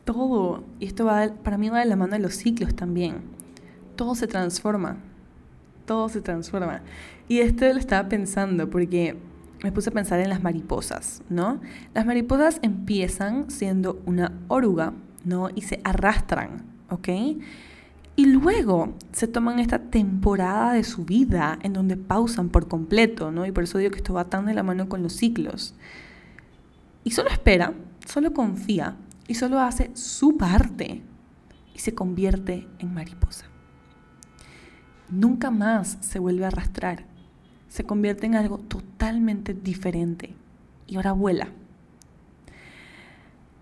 Todo, 0.04 0.64
y 0.80 0.87
esto 0.87 1.04
va, 1.04 1.28
para 1.42 1.58
mí 1.58 1.68
va 1.68 1.80
de 1.80 1.87
la 1.87 1.96
mano 1.96 2.12
de 2.12 2.18
los 2.18 2.35
ciclos 2.35 2.74
también. 2.74 3.16
Todo 3.96 4.14
se 4.14 4.26
transforma, 4.26 4.98
todo 5.87 6.08
se 6.08 6.20
transforma. 6.20 6.82
Y 7.28 7.38
esto 7.38 7.64
lo 7.66 7.78
estaba 7.78 8.08
pensando 8.08 8.68
porque 8.68 9.16
me 9.62 9.70
puse 9.72 9.90
a 9.90 9.92
pensar 9.92 10.20
en 10.20 10.28
las 10.28 10.42
mariposas, 10.42 11.22
¿no? 11.28 11.61
Las 11.94 12.04
mariposas 12.04 12.58
empiezan 12.62 13.50
siendo 13.50 14.02
una 14.06 14.32
oruga, 14.48 14.92
¿no? 15.24 15.48
Y 15.54 15.62
se 15.62 15.80
arrastran, 15.85 16.64
¿ok? 16.90 17.08
Y 18.14 18.26
luego 18.26 18.94
se 19.12 19.26
toman 19.26 19.58
esta 19.58 19.78
temporada 19.78 20.74
de 20.74 20.85
su 20.85 21.04
vida 21.04 21.58
en 21.62 21.72
donde 21.72 21.96
pausan 21.96 22.50
por 22.50 22.68
completo, 22.68 23.30
¿no? 23.30 23.46
Y 23.46 23.52
por 23.52 23.64
eso 23.64 23.78
digo 23.78 23.90
que 23.90 23.98
esto 23.98 24.12
va 24.12 24.28
tan 24.28 24.46
de 24.46 24.54
la 24.54 24.62
mano 24.62 24.88
con 24.88 25.02
los 25.02 25.14
ciclos. 25.14 25.74
Y 27.04 27.12
solo 27.12 27.30
espera, 27.30 27.72
solo 28.06 28.35
confía 28.35 28.96
y 29.26 29.35
solo 29.35 29.61
hace 29.61 29.90
su 29.94 30.37
parte 30.37 31.02
y 31.74 31.78
se 31.78 31.94
convierte 31.94 32.68
en 32.78 32.92
mariposa. 32.92 33.46
Nunca 35.08 35.50
más 35.50 35.98
se 36.00 36.18
vuelve 36.18 36.44
a 36.44 36.48
arrastrar, 36.48 37.06
se 37.68 37.85
convierte 37.85 38.26
en 38.26 38.35
algo 38.35 38.58
totalmente 38.58 39.54
diferente 39.54 40.35
y 40.87 40.96
ahora 40.96 41.12
vuela. 41.12 41.48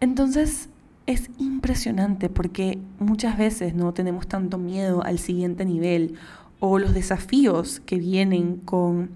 Entonces, 0.01 0.70
es 1.11 1.31
impresionante 1.39 2.29
porque 2.29 2.79
muchas 2.99 3.37
veces 3.37 3.75
no 3.75 3.93
tenemos 3.93 4.29
tanto 4.29 4.59
miedo 4.59 5.03
al 5.05 5.19
siguiente 5.19 5.65
nivel 5.65 6.15
o 6.61 6.79
los 6.79 6.95
desafíos 6.95 7.81
que 7.81 7.97
vienen 7.97 8.57
con 8.57 9.11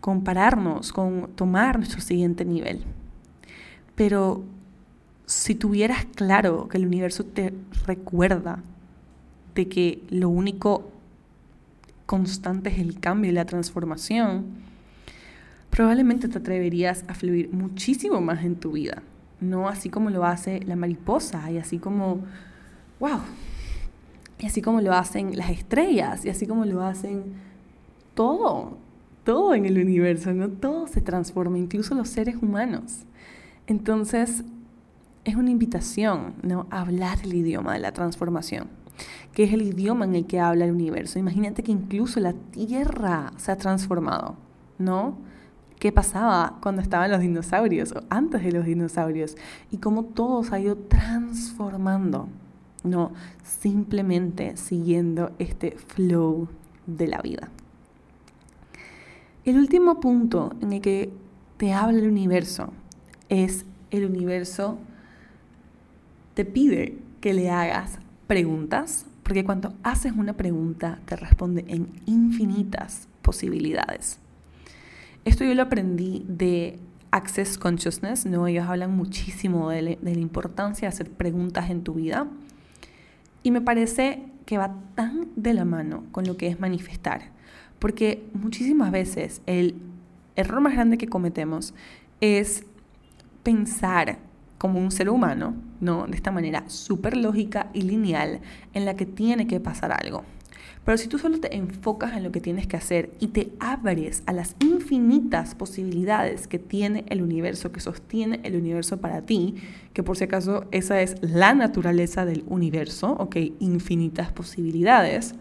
compararnos 0.00 0.92
con 0.92 1.30
tomar 1.34 1.78
nuestro 1.78 2.00
siguiente 2.00 2.44
nivel. 2.44 2.84
Pero 3.94 4.42
si 5.26 5.54
tuvieras 5.54 6.06
claro 6.14 6.68
que 6.68 6.78
el 6.78 6.86
universo 6.86 7.24
te 7.24 7.52
recuerda 7.86 8.62
de 9.54 9.68
que 9.68 10.02
lo 10.08 10.28
único 10.28 10.90
constante 12.06 12.70
es 12.70 12.78
el 12.78 12.98
cambio 12.98 13.30
y 13.30 13.34
la 13.34 13.44
transformación, 13.44 14.46
probablemente 15.70 16.28
te 16.28 16.38
atreverías 16.38 17.04
a 17.08 17.14
fluir 17.14 17.52
muchísimo 17.52 18.20
más 18.20 18.44
en 18.44 18.56
tu 18.56 18.72
vida, 18.72 19.02
no 19.40 19.68
así 19.68 19.90
como 19.90 20.10
lo 20.10 20.24
hace 20.24 20.60
la 20.60 20.76
mariposa 20.76 21.50
y 21.50 21.58
así 21.58 21.78
como, 21.78 22.20
wow, 22.98 23.20
y 24.38 24.46
así 24.46 24.62
como 24.62 24.80
lo 24.80 24.94
hacen 24.94 25.36
las 25.36 25.50
estrellas 25.50 26.24
y 26.24 26.30
así 26.30 26.46
como 26.46 26.64
lo 26.64 26.82
hacen 26.82 27.34
todo, 28.14 28.78
todo 29.24 29.54
en 29.54 29.66
el 29.66 29.78
universo, 29.78 30.32
¿no? 30.32 30.48
Todo 30.48 30.86
se 30.86 31.00
transforma, 31.00 31.58
incluso 31.58 31.94
los 31.94 32.08
seres 32.08 32.36
humanos. 32.36 33.04
Entonces, 33.66 34.44
es 35.24 35.36
una 35.36 35.50
invitación, 35.50 36.34
¿no? 36.42 36.66
A 36.70 36.80
hablar 36.80 37.18
el 37.22 37.34
idioma 37.34 37.74
de 37.74 37.80
la 37.80 37.92
transformación, 37.92 38.68
que 39.34 39.44
es 39.44 39.52
el 39.52 39.62
idioma 39.62 40.06
en 40.06 40.14
el 40.14 40.26
que 40.26 40.40
habla 40.40 40.64
el 40.64 40.72
universo. 40.72 41.18
Imagínate 41.18 41.62
que 41.62 41.72
incluso 41.72 42.18
la 42.20 42.32
Tierra 42.32 43.32
se 43.36 43.52
ha 43.52 43.56
transformado, 43.56 44.36
¿no? 44.78 45.16
¿Qué 45.80 45.92
pasaba 45.92 46.58
cuando 46.60 46.82
estaban 46.82 47.10
los 47.10 47.20
dinosaurios 47.20 47.92
o 47.92 48.02
antes 48.10 48.44
de 48.44 48.52
los 48.52 48.66
dinosaurios? 48.66 49.34
Y 49.70 49.78
cómo 49.78 50.04
todo 50.04 50.44
se 50.44 50.54
ha 50.54 50.60
ido 50.60 50.76
transformando, 50.76 52.28
¿no? 52.84 53.12
Simplemente 53.42 54.58
siguiendo 54.58 55.32
este 55.38 55.70
flow 55.70 56.48
de 56.86 57.08
la 57.08 57.22
vida. 57.22 57.48
El 59.46 59.56
último 59.56 60.00
punto 60.00 60.52
en 60.60 60.74
el 60.74 60.82
que 60.82 61.14
te 61.56 61.72
habla 61.72 61.98
el 61.98 62.08
universo 62.08 62.74
es 63.30 63.64
el 63.90 64.04
universo 64.04 64.76
te 66.34 66.44
pide 66.44 66.98
que 67.22 67.32
le 67.32 67.50
hagas 67.50 68.00
preguntas, 68.26 69.06
porque 69.22 69.44
cuando 69.44 69.72
haces 69.82 70.12
una 70.12 70.34
pregunta 70.34 71.00
te 71.06 71.16
responde 71.16 71.64
en 71.68 71.88
infinitas 72.04 73.08
posibilidades. 73.22 74.19
Esto 75.24 75.44
yo 75.44 75.54
lo 75.54 75.62
aprendí 75.62 76.24
de 76.26 76.78
Access 77.10 77.58
Consciousness, 77.58 78.24
¿no? 78.24 78.46
Ellos 78.46 78.66
hablan 78.68 78.96
muchísimo 78.96 79.70
de, 79.70 79.98
la 80.00 80.10
importancia 80.10 80.88
de 80.88 80.94
hacer 80.94 81.10
preguntas 81.10 81.70
en 81.70 81.82
tu 81.82 81.94
vida. 81.94 82.26
Y 83.42 83.50
me 83.50 83.60
parece 83.60 84.22
que 84.46 84.58
va 84.58 84.74
tan 84.94 85.28
de 85.36 85.54
la 85.54 85.64
mano 85.64 86.04
con 86.12 86.24
lo 86.24 86.36
que 86.36 86.48
es 86.48 86.60
manifestar. 86.60 87.32
Porque 87.78 88.24
muchísimas 88.32 88.92
veces 88.92 89.42
el 89.46 89.74
error 90.36 90.60
más 90.60 90.72
grande 90.74 90.98
que 90.98 91.08
cometemos 91.08 91.74
es 92.20 92.64
pensar 93.42 94.18
como 94.58 94.78
un 94.78 94.90
ser 94.90 95.08
humano, 95.08 95.54
¿no? 95.80 96.06
De 96.06 96.14
esta 96.14 96.30
manera 96.30 96.64
súper 96.68 97.16
lógica 97.16 97.70
y 97.72 97.82
lineal 97.82 98.40
en 98.74 98.84
la 98.84 98.94
que 98.94 99.06
tiene 99.06 99.46
que 99.46 99.60
pasar 99.60 99.92
algo. 99.92 100.22
Pero 100.84 100.96
si 100.96 101.08
tú 101.08 101.18
solo 101.18 101.38
te 101.40 101.54
enfocas 101.56 102.16
en 102.16 102.22
lo 102.24 102.32
que 102.32 102.40
tienes 102.40 102.66
que 102.66 102.76
hacer 102.76 103.10
y 103.20 103.28
te 103.28 103.52
abres 103.60 104.22
a 104.26 104.32
las 104.32 104.56
infinitas 104.60 105.54
posibilidades 105.54 106.46
que 106.46 106.58
tiene 106.58 107.04
el 107.08 107.22
universo, 107.22 107.70
que 107.70 107.80
sostiene 107.80 108.40
el 108.44 108.56
universo 108.56 108.96
para 108.96 109.22
ti, 109.22 109.56
que 109.92 110.02
por 110.02 110.16
si 110.16 110.24
acaso 110.24 110.64
esa 110.70 111.02
es 111.02 111.16
la 111.20 111.54
naturaleza 111.54 112.24
del 112.24 112.44
universo, 112.46 113.12
ok, 113.18 113.36
infinitas 113.60 114.32
posibilidades, 114.32 115.34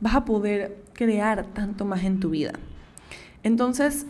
vas 0.00 0.14
a 0.14 0.24
poder 0.24 0.76
crear 0.92 1.46
tanto 1.54 1.84
más 1.84 2.04
en 2.04 2.20
tu 2.20 2.30
vida. 2.30 2.52
Entonces, 3.42 4.06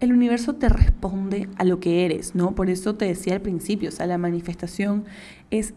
el 0.00 0.12
universo 0.12 0.54
te 0.54 0.68
responde 0.68 1.48
a 1.56 1.64
lo 1.64 1.78
que 1.78 2.06
eres, 2.06 2.34
¿no? 2.34 2.54
Por 2.54 2.70
eso 2.70 2.94
te 2.94 3.04
decía 3.04 3.34
al 3.34 3.42
principio, 3.42 3.90
o 3.90 3.92
sea, 3.92 4.06
la 4.06 4.18
manifestación 4.18 5.04
es 5.50 5.74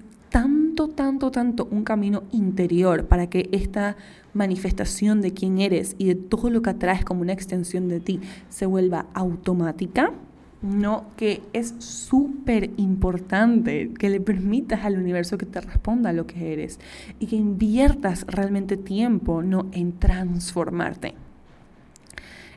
tanto, 0.73 0.89
tanto, 0.95 1.29
tanto 1.29 1.67
un 1.69 1.83
camino 1.83 2.23
interior 2.31 3.05
para 3.05 3.27
que 3.27 3.47
esta 3.51 3.95
manifestación 4.33 5.21
de 5.21 5.31
quién 5.31 5.59
eres 5.59 5.95
y 5.99 6.05
de 6.05 6.15
todo 6.15 6.49
lo 6.49 6.63
que 6.63 6.71
atraes 6.71 7.05
como 7.05 7.21
una 7.21 7.33
extensión 7.33 7.87
de 7.89 7.99
ti 7.99 8.19
se 8.49 8.65
vuelva 8.65 9.05
automática, 9.13 10.11
no 10.63 11.05
que 11.15 11.43
es 11.53 11.75
súper 11.77 12.71
importante 12.77 13.91
que 13.99 14.09
le 14.09 14.19
permitas 14.19 14.83
al 14.83 14.97
universo 14.97 15.37
que 15.37 15.45
te 15.45 15.61
responda 15.61 16.11
lo 16.11 16.25
que 16.25 16.53
eres 16.53 16.79
y 17.19 17.27
que 17.27 17.35
inviertas 17.35 18.25
realmente 18.27 18.75
tiempo 18.75 19.43
no 19.43 19.67
en 19.73 19.99
transformarte 19.99 21.13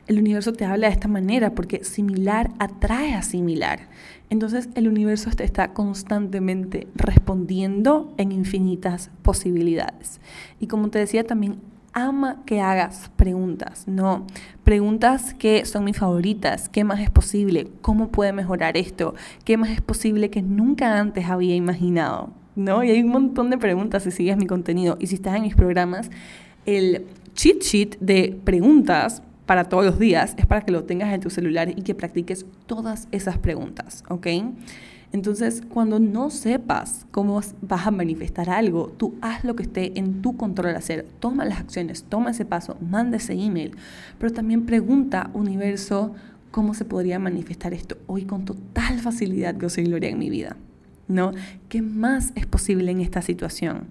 el 0.07 0.19
universo 0.19 0.53
te 0.53 0.65
habla 0.65 0.87
de 0.87 0.93
esta 0.93 1.07
manera 1.07 1.53
porque 1.53 1.83
similar 1.83 2.51
atrae 2.59 3.13
a 3.13 3.21
similar. 3.21 3.81
Entonces 4.29 4.69
el 4.75 4.87
universo 4.87 5.29
te 5.31 5.43
está 5.43 5.73
constantemente 5.73 6.87
respondiendo 6.95 8.13
en 8.17 8.31
infinitas 8.31 9.09
posibilidades. 9.21 10.19
Y 10.59 10.67
como 10.67 10.89
te 10.89 10.99
decía, 10.99 11.25
también 11.25 11.59
ama 11.93 12.43
que 12.45 12.61
hagas 12.61 13.09
preguntas, 13.15 13.87
¿no? 13.87 14.27
Preguntas 14.63 15.33
que 15.33 15.65
son 15.65 15.83
mis 15.83 15.97
favoritas. 15.97 16.69
¿Qué 16.69 16.83
más 16.83 16.99
es 16.99 17.09
posible? 17.09 17.69
¿Cómo 17.81 18.09
puede 18.09 18.33
mejorar 18.33 18.77
esto? 18.77 19.15
¿Qué 19.45 19.57
más 19.57 19.69
es 19.71 19.81
posible 19.81 20.29
que 20.29 20.41
nunca 20.41 20.99
antes 20.99 21.25
había 21.27 21.55
imaginado? 21.55 22.29
¿No? 22.55 22.83
Y 22.83 22.91
hay 22.91 23.01
un 23.01 23.09
montón 23.09 23.49
de 23.49 23.57
preguntas 23.57 24.03
si 24.03 24.11
sigues 24.11 24.37
mi 24.37 24.45
contenido 24.45 24.97
y 24.99 25.07
si 25.07 25.15
estás 25.15 25.35
en 25.35 25.43
mis 25.43 25.55
programas. 25.55 26.11
El 26.65 27.05
cheat 27.33 27.61
sheet 27.61 27.97
de 27.99 28.37
preguntas 28.43 29.23
para 29.47 29.63
todos 29.63 29.85
los 29.85 29.97
días, 29.97 30.35
es 30.37 30.45
para 30.45 30.61
que 30.61 30.71
lo 30.71 30.83
tengas 30.83 31.11
en 31.13 31.21
tu 31.21 31.31
celular 31.31 31.69
y 31.69 31.81
que 31.81 31.95
practiques 31.95 32.45
todas 32.67 33.07
esas 33.11 33.39
preguntas, 33.39 34.03
¿ok? 34.09 34.27
Entonces, 35.13 35.63
cuando 35.69 35.99
no 35.99 36.29
sepas 36.29 37.07
cómo 37.11 37.41
vas 37.61 37.87
a 37.87 37.91
manifestar 37.91 38.49
algo, 38.49 38.93
tú 38.97 39.15
haz 39.21 39.45
lo 39.45 39.55
que 39.55 39.63
esté 39.63 39.97
en 39.97 40.21
tu 40.21 40.35
control 40.35 40.75
hacer. 40.75 41.07
Toma 41.21 41.45
las 41.45 41.61
acciones, 41.61 42.03
toma 42.03 42.31
ese 42.31 42.43
paso, 42.43 42.75
manda 42.81 43.15
ese 43.15 43.33
email, 43.33 43.71
pero 44.19 44.33
también 44.33 44.65
pregunta, 44.65 45.29
universo, 45.33 46.13
cómo 46.51 46.73
se 46.73 46.83
podría 46.83 47.17
manifestar 47.17 47.73
esto 47.73 47.97
hoy 48.05 48.25
con 48.25 48.43
total 48.43 48.99
facilidad, 48.99 49.55
que 49.55 49.69
soy 49.69 49.85
gloria 49.85 50.09
en 50.09 50.19
mi 50.19 50.29
vida. 50.29 50.57
¿No? 51.07 51.31
¿Qué 51.69 51.81
más 51.81 52.33
es 52.35 52.45
posible 52.45 52.91
en 52.91 52.99
esta 52.99 53.21
situación? 53.21 53.85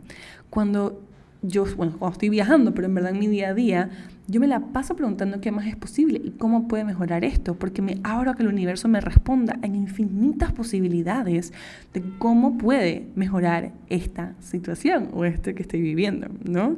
Cuando 0.50 1.00
yo, 1.40 1.64
bueno, 1.76 1.96
cuando 1.98 2.12
estoy 2.12 2.28
viajando, 2.28 2.74
pero 2.74 2.88
en 2.88 2.94
verdad 2.94 3.12
en 3.12 3.18
mi 3.18 3.26
día 3.26 3.48
a 3.48 3.54
día, 3.54 3.90
yo 4.28 4.40
me 4.40 4.48
la 4.48 4.60
paso 4.60 4.96
preguntando 4.96 5.40
qué 5.40 5.52
más 5.52 5.66
es 5.66 5.76
posible 5.76 6.20
y 6.22 6.30
cómo 6.32 6.66
puede 6.66 6.84
mejorar 6.84 7.24
esto, 7.24 7.54
porque 7.54 7.80
me 7.80 7.98
abro 8.02 8.30
a 8.30 8.34
que 8.34 8.42
el 8.42 8.48
universo 8.48 8.88
me 8.88 9.00
responda 9.00 9.58
en 9.62 9.76
infinitas 9.76 10.52
posibilidades 10.52 11.52
de 11.94 12.02
cómo 12.18 12.58
puede 12.58 13.06
mejorar 13.14 13.72
esta 13.88 14.34
situación 14.40 15.10
o 15.12 15.24
esto 15.24 15.54
que 15.54 15.62
estoy 15.62 15.80
viviendo, 15.80 16.26
¿no? 16.44 16.74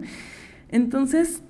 Entonces, 0.70 1.42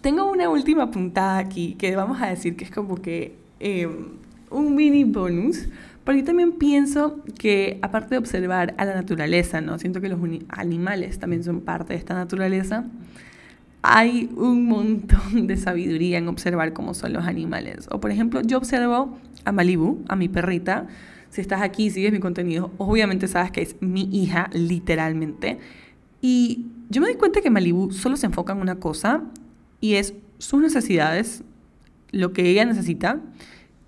tengo 0.00 0.28
una 0.28 0.48
última 0.48 0.90
puntada 0.90 1.38
aquí 1.38 1.74
que 1.74 1.94
vamos 1.94 2.20
a 2.20 2.26
decir 2.26 2.56
que 2.56 2.64
es 2.64 2.70
como 2.72 2.96
que 2.96 3.36
eh, 3.60 3.88
un 4.50 4.74
mini 4.74 5.04
bonus, 5.04 5.68
porque 6.02 6.20
yo 6.20 6.26
también 6.26 6.52
pienso 6.52 7.20
que 7.38 7.78
aparte 7.82 8.16
de 8.16 8.18
observar 8.18 8.74
a 8.78 8.84
la 8.84 8.96
naturaleza, 8.96 9.60
¿no? 9.60 9.78
Siento 9.78 10.00
que 10.00 10.08
los 10.08 10.18
animales 10.48 11.20
también 11.20 11.44
son 11.44 11.60
parte 11.60 11.92
de 11.92 12.00
esta 12.00 12.14
naturaleza 12.14 12.84
hay 13.82 14.30
un 14.36 14.66
montón 14.66 15.46
de 15.46 15.56
sabiduría 15.56 16.18
en 16.18 16.28
observar 16.28 16.72
cómo 16.72 16.94
son 16.94 17.12
los 17.12 17.26
animales. 17.26 17.88
O 17.90 18.00
por 18.00 18.10
ejemplo, 18.10 18.40
yo 18.42 18.58
observo 18.58 19.18
a 19.44 19.52
Malibu, 19.52 20.04
a 20.08 20.16
mi 20.16 20.28
perrita. 20.28 20.86
Si 21.30 21.40
estás 21.40 21.62
aquí 21.62 21.86
y 21.86 21.90
sigues 21.90 22.12
mi 22.12 22.20
contenido, 22.20 22.70
obviamente 22.78 23.26
sabes 23.26 23.50
que 23.50 23.62
es 23.62 23.76
mi 23.80 24.08
hija, 24.12 24.50
literalmente. 24.52 25.58
Y 26.20 26.66
yo 26.90 27.00
me 27.00 27.08
di 27.08 27.14
cuenta 27.14 27.40
que 27.40 27.50
Malibu 27.50 27.90
solo 27.90 28.16
se 28.16 28.26
enfoca 28.26 28.52
en 28.52 28.60
una 28.60 28.76
cosa 28.76 29.22
y 29.80 29.94
es 29.94 30.14
sus 30.38 30.60
necesidades, 30.60 31.42
lo 32.12 32.32
que 32.32 32.48
ella 32.48 32.64
necesita 32.64 33.20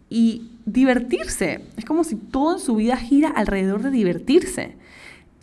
y 0.09 0.51
divertirse. 0.65 1.61
Es 1.77 1.85
como 1.85 2.03
si 2.03 2.17
todo 2.17 2.55
en 2.55 2.61
su 2.61 2.77
vida 2.77 2.97
gira 2.97 3.29
alrededor 3.29 3.83
de 3.83 3.91
divertirse 3.91 4.77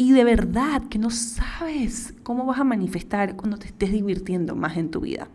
y 0.02 0.14
de 0.14 0.24
verdad 0.24 0.82
que 0.90 0.98
no 0.98 1.12
sabes 1.12 2.16
cómo 2.24 2.48
vas 2.48 2.60
a 2.60 2.64
manifestar 2.64 3.36
cuando 3.36 3.58
te 3.58 3.68
estés 3.68 3.92
divirtiendo 3.92 4.56
más 4.56 4.76
en 4.78 4.90
tu 4.90 5.02
vida. 5.02 5.28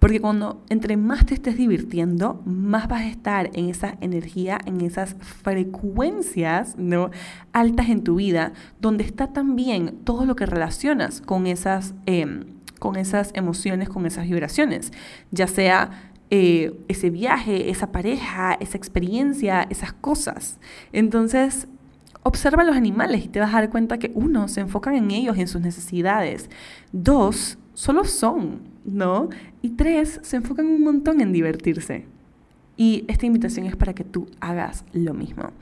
Porque 0.00 0.20
cuando 0.20 0.64
entre 0.68 0.96
más 0.96 1.24
te 1.24 1.34
estés 1.34 1.56
divirtiendo, 1.56 2.42
más 2.44 2.88
vas 2.88 3.02
a 3.02 3.08
estar 3.08 3.50
en 3.54 3.68
esa 3.68 3.96
energía, 4.00 4.58
en 4.66 4.80
esas 4.80 5.14
frecuencias 5.20 6.74
¿no? 6.76 7.12
altas 7.52 7.88
en 7.88 8.02
tu 8.02 8.16
vida, 8.16 8.52
donde 8.80 9.04
está 9.04 9.32
también 9.32 10.00
todo 10.02 10.26
lo 10.26 10.34
que 10.34 10.46
relacionas 10.46 11.20
con 11.20 11.46
esas, 11.46 11.94
em, 12.06 12.46
con 12.80 12.96
esas 12.96 13.30
emociones, 13.34 13.88
con 13.88 14.06
esas 14.06 14.24
vibraciones, 14.24 14.92
ya 15.30 15.46
sea 15.46 16.10
eh, 16.30 16.80
ese 16.88 17.10
viaje, 17.10 17.70
esa 17.70 17.92
pareja, 17.92 18.54
esa 18.54 18.76
experiencia, 18.76 19.68
esas 19.70 19.92
cosas. 19.92 20.58
Entonces, 20.92 21.68
Observa 22.24 22.62
a 22.62 22.66
los 22.66 22.76
animales 22.76 23.24
y 23.24 23.28
te 23.28 23.38
vas 23.38 23.54
a 23.54 23.60
dar 23.60 23.70
cuenta 23.70 23.98
que 23.98 24.10
uno, 24.14 24.48
se 24.48 24.60
enfocan 24.60 24.96
en 24.96 25.12
ellos 25.12 25.36
y 25.36 25.42
en 25.42 25.48
sus 25.48 25.60
necesidades. 25.60 26.50
Dos, 26.92 27.58
solo 27.74 28.04
son. 28.04 28.74
¿no? 28.84 29.30
Y 29.62 29.70
tres, 29.70 30.20
se 30.22 30.36
enfocan 30.36 30.66
un 30.66 30.82
montón 30.82 31.20
en 31.20 31.32
divertirse. 31.32 32.04
Y 32.76 33.04
esta 33.08 33.26
invitación 33.26 33.66
es 33.66 33.76
para 33.76 33.94
que 33.94 34.04
tú 34.04 34.28
hagas 34.40 34.84
lo 34.92 35.14
mismo. 35.14 35.52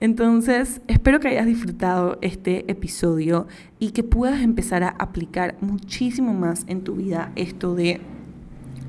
Entonces, 0.00 0.80
espero 0.86 1.20
que 1.20 1.28
hayas 1.28 1.46
disfrutado 1.46 2.18
este 2.20 2.70
episodio 2.70 3.46
y 3.78 3.90
que 3.90 4.02
puedas 4.02 4.42
empezar 4.42 4.82
a 4.82 4.88
aplicar 4.88 5.56
muchísimo 5.60 6.34
más 6.34 6.64
en 6.66 6.82
tu 6.82 6.96
vida 6.96 7.32
esto 7.36 7.74
de 7.74 8.00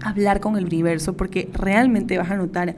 hablar 0.02 0.40
con 0.40 0.58
el 0.58 0.66
universo, 0.66 1.16
porque 1.16 1.50
realmente 1.54 2.18
vas 2.18 2.32
a 2.32 2.38
notar 2.38 2.76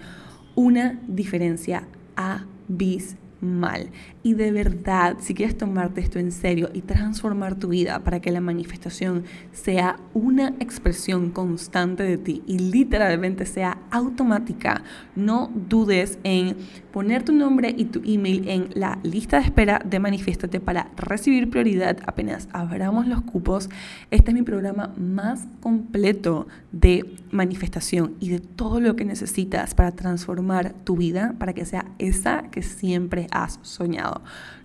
una 0.56 1.00
diferencia 1.08 1.88
abismal 2.16 3.28
mal. 3.42 3.90
Y 4.28 4.34
de 4.34 4.52
verdad, 4.52 5.16
si 5.22 5.34
quieres 5.34 5.58
tomarte 5.58 6.02
esto 6.02 6.20
en 6.20 6.34
serio 6.34 6.70
y 6.74 6.82
transformar 6.82 7.56
tu 7.56 7.70
vida 7.70 8.04
para 8.04 8.20
que 8.20 8.30
la 8.30 8.42
manifestación 8.42 9.24
sea 9.54 10.02
una 10.14 10.50
expresión 10.60 11.32
constante 11.32 12.04
de 12.04 12.18
ti 12.18 12.44
y 12.46 12.60
literalmente 12.60 13.46
sea 13.46 13.78
automática, 13.90 14.84
no 15.16 15.50
dudes 15.70 16.20
en 16.26 16.58
poner 16.92 17.24
tu 17.24 17.32
nombre 17.32 17.74
y 17.78 17.86
tu 17.86 18.02
email 18.04 18.50
en 18.50 18.70
la 18.74 19.00
lista 19.02 19.38
de 19.38 19.46
espera 19.46 19.80
de 19.86 19.98
Manifiéstate 19.98 20.60
para 20.60 20.92
recibir 20.98 21.50
prioridad 21.50 21.98
apenas 22.06 22.50
abramos 22.52 23.08
los 23.08 23.22
cupos. 23.22 23.70
Este 24.12 24.32
es 24.32 24.36
mi 24.36 24.42
programa 24.42 24.94
más 24.98 25.48
completo 25.62 26.48
de 26.74 27.16
manifestación 27.32 28.16
y 28.20 28.30
de 28.30 28.40
todo 28.40 28.82
lo 28.82 28.98
que 28.98 29.06
necesitas 29.06 29.74
para 29.74 29.94
transformar 29.94 30.74
tu 30.84 30.98
vida 30.98 31.36
para 31.40 31.54
que 31.54 31.64
sea 31.64 31.86
esa 31.98 32.50
que 32.52 32.62
siempre 32.62 33.28
has 33.32 33.60
soñado. 33.62 34.17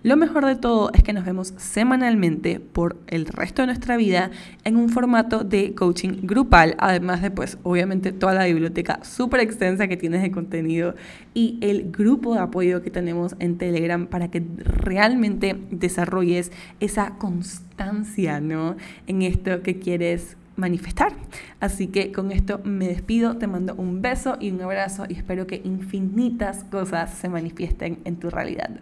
Lo 0.03 0.17
mejor 0.17 0.45
de 0.45 0.55
todo 0.55 0.91
es 0.93 1.01
que 1.01 1.13
nos 1.13 1.25
vemos 1.25 1.53
semanalmente 1.57 2.59
por 2.59 2.97
el 3.07 3.25
resto 3.25 3.61
de 3.61 3.67
nuestra 3.67 3.95
vida 3.95 4.31
en 4.63 4.75
un 4.75 4.89
formato 4.89 5.43
de 5.43 5.73
coaching 5.73 6.19
grupal, 6.23 6.75
además 6.77 7.21
de 7.21 7.31
pues 7.31 7.57
obviamente 7.63 8.11
toda 8.11 8.33
la 8.33 8.45
biblioteca 8.45 8.99
súper 9.03 9.39
extensa 9.39 9.87
que 9.87 9.97
tienes 9.97 10.21
de 10.21 10.31
contenido 10.31 10.95
y 11.33 11.57
el 11.61 11.91
grupo 11.91 12.33
de 12.33 12.41
apoyo 12.41 12.81
que 12.81 12.91
tenemos 12.91 13.35
en 13.39 13.57
Telegram 13.57 14.07
para 14.07 14.29
que 14.29 14.43
realmente 14.57 15.55
desarrolles 15.71 16.51
esa 16.79 17.15
constancia, 17.17 18.41
¿no? 18.41 18.75
En 19.07 19.21
esto 19.21 19.61
que 19.61 19.79
quieres 19.79 20.35
manifestar. 20.55 21.13
Así 21.59 21.87
que 21.87 22.11
con 22.11 22.31
esto 22.31 22.59
me 22.63 22.87
despido, 22.87 23.37
te 23.37 23.47
mando 23.47 23.75
un 23.75 24.01
beso 24.01 24.37
y 24.39 24.51
un 24.51 24.61
abrazo 24.61 25.05
y 25.07 25.13
espero 25.13 25.47
que 25.47 25.61
infinitas 25.63 26.63
cosas 26.65 27.13
se 27.13 27.29
manifiesten 27.29 27.99
en 28.05 28.17
tu 28.17 28.29
realidad. 28.29 28.81